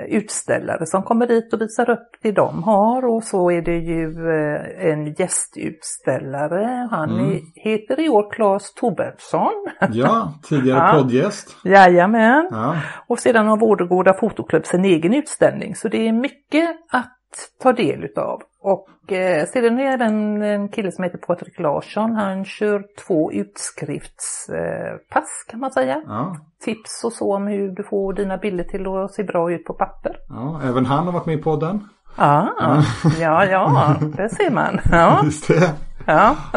[0.09, 4.31] utställare som kommer dit och visar upp det de har och så är det ju
[4.31, 6.89] eh, en gästutställare.
[6.91, 7.41] Han mm.
[7.55, 9.67] heter i år Claes Tobertsson.
[9.93, 11.03] Ja, tidigare ja.
[11.03, 11.57] poddgäst.
[11.65, 12.49] Jajamän.
[12.51, 12.77] Ja.
[13.07, 17.19] Och sedan har Vårgårda Fotoklubb sin egen utställning så det är mycket att
[17.63, 18.43] ta del utav.
[18.63, 22.13] Och eh, sedan är det en, en kille som heter Patrik Larsson.
[22.13, 26.03] Han kör två utskriftspass eh, kan man säga.
[26.07, 26.37] Ja.
[26.65, 29.75] Tips och så om hur du får dina bilder till att se bra ut på
[29.75, 30.17] papper.
[30.29, 31.89] Ja, även han har varit med i podden.
[32.17, 32.83] Ja, ja,
[33.21, 34.81] ja, ja det ser man.
[34.91, 35.21] Ja.
[35.25, 35.73] Just det.
[36.07, 36.37] Ja.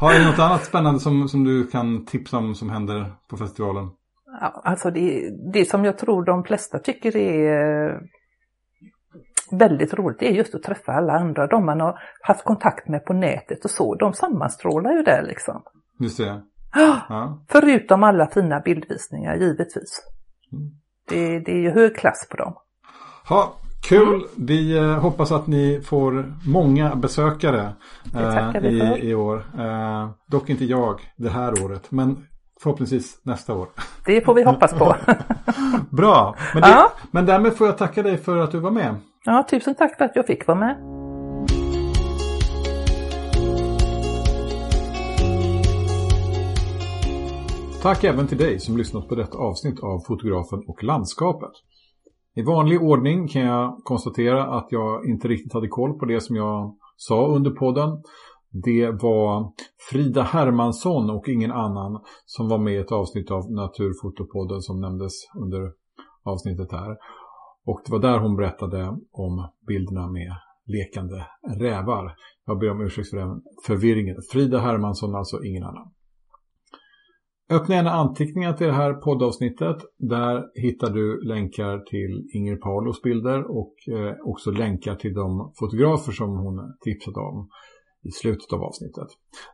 [0.00, 3.90] har du något annat spännande som, som du kan tipsa om som händer på festivalen?
[4.40, 8.00] Ja, alltså det, det som jag tror de flesta tycker är
[9.52, 13.12] väldigt roligt är just att träffa alla andra, de man har haft kontakt med på
[13.12, 15.62] nätet och så, de sammanstrålar ju där liksom.
[16.00, 16.42] Just det.
[16.74, 17.44] Ja.
[17.48, 20.02] Förutom alla fina bildvisningar givetvis.
[20.52, 20.70] Mm.
[21.08, 22.54] Det, det, är ju hög klass på dem.
[23.28, 23.54] Ja,
[23.88, 24.14] kul!
[24.14, 24.26] Mm.
[24.36, 27.72] Vi eh, hoppas att ni får många besökare
[28.14, 29.44] eh, i, i, år.
[29.58, 32.26] Eh, dock inte jag det här året, men
[32.62, 33.68] förhoppningsvis nästa år.
[34.06, 34.96] Det får vi hoppas på.
[35.90, 36.36] Bra!
[36.54, 36.92] Men, det, ja.
[37.10, 38.94] men därmed får jag tacka dig för att du var med.
[39.30, 40.76] Ja, tusen tack för att jag fick vara med.
[47.82, 51.50] Tack även till dig som lyssnat på detta avsnitt av Fotografen och landskapet.
[52.34, 56.36] I vanlig ordning kan jag konstatera att jag inte riktigt hade koll på det som
[56.36, 58.02] jag sa under podden.
[58.64, 59.52] Det var
[59.90, 65.12] Frida Hermansson och ingen annan som var med i ett avsnitt av Naturfotopodden som nämndes
[65.42, 65.72] under
[66.24, 66.96] avsnittet här.
[67.70, 70.32] Och det var där hon berättade om bilderna med
[70.66, 71.26] lekande
[71.60, 72.14] rävar.
[72.46, 74.16] Jag ber om ursäkt för den förvirringen.
[74.32, 75.90] Frida Hermansson, alltså ingen annan.
[77.50, 79.76] Öppna gärna anteckningar till det här poddavsnittet.
[79.98, 86.12] Där hittar du länkar till Inger Paulos bilder och eh, också länkar till de fotografer
[86.12, 87.48] som hon tipsade om
[88.02, 89.08] i slutet av avsnittet.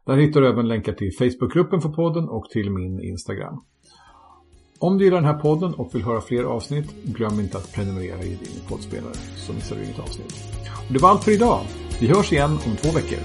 [0.07, 3.65] Där hittar du även länkar till Facebookgruppen för podden och till min Instagram.
[4.85, 8.23] Om du gillar den här podden och vill höra fler avsnitt, glöm inte att prenumerera
[8.23, 10.35] i din poddspelare så missar du inget avsnitt.
[10.89, 11.61] Och det var allt för idag.
[12.01, 13.19] Vi hörs igen om två veckor.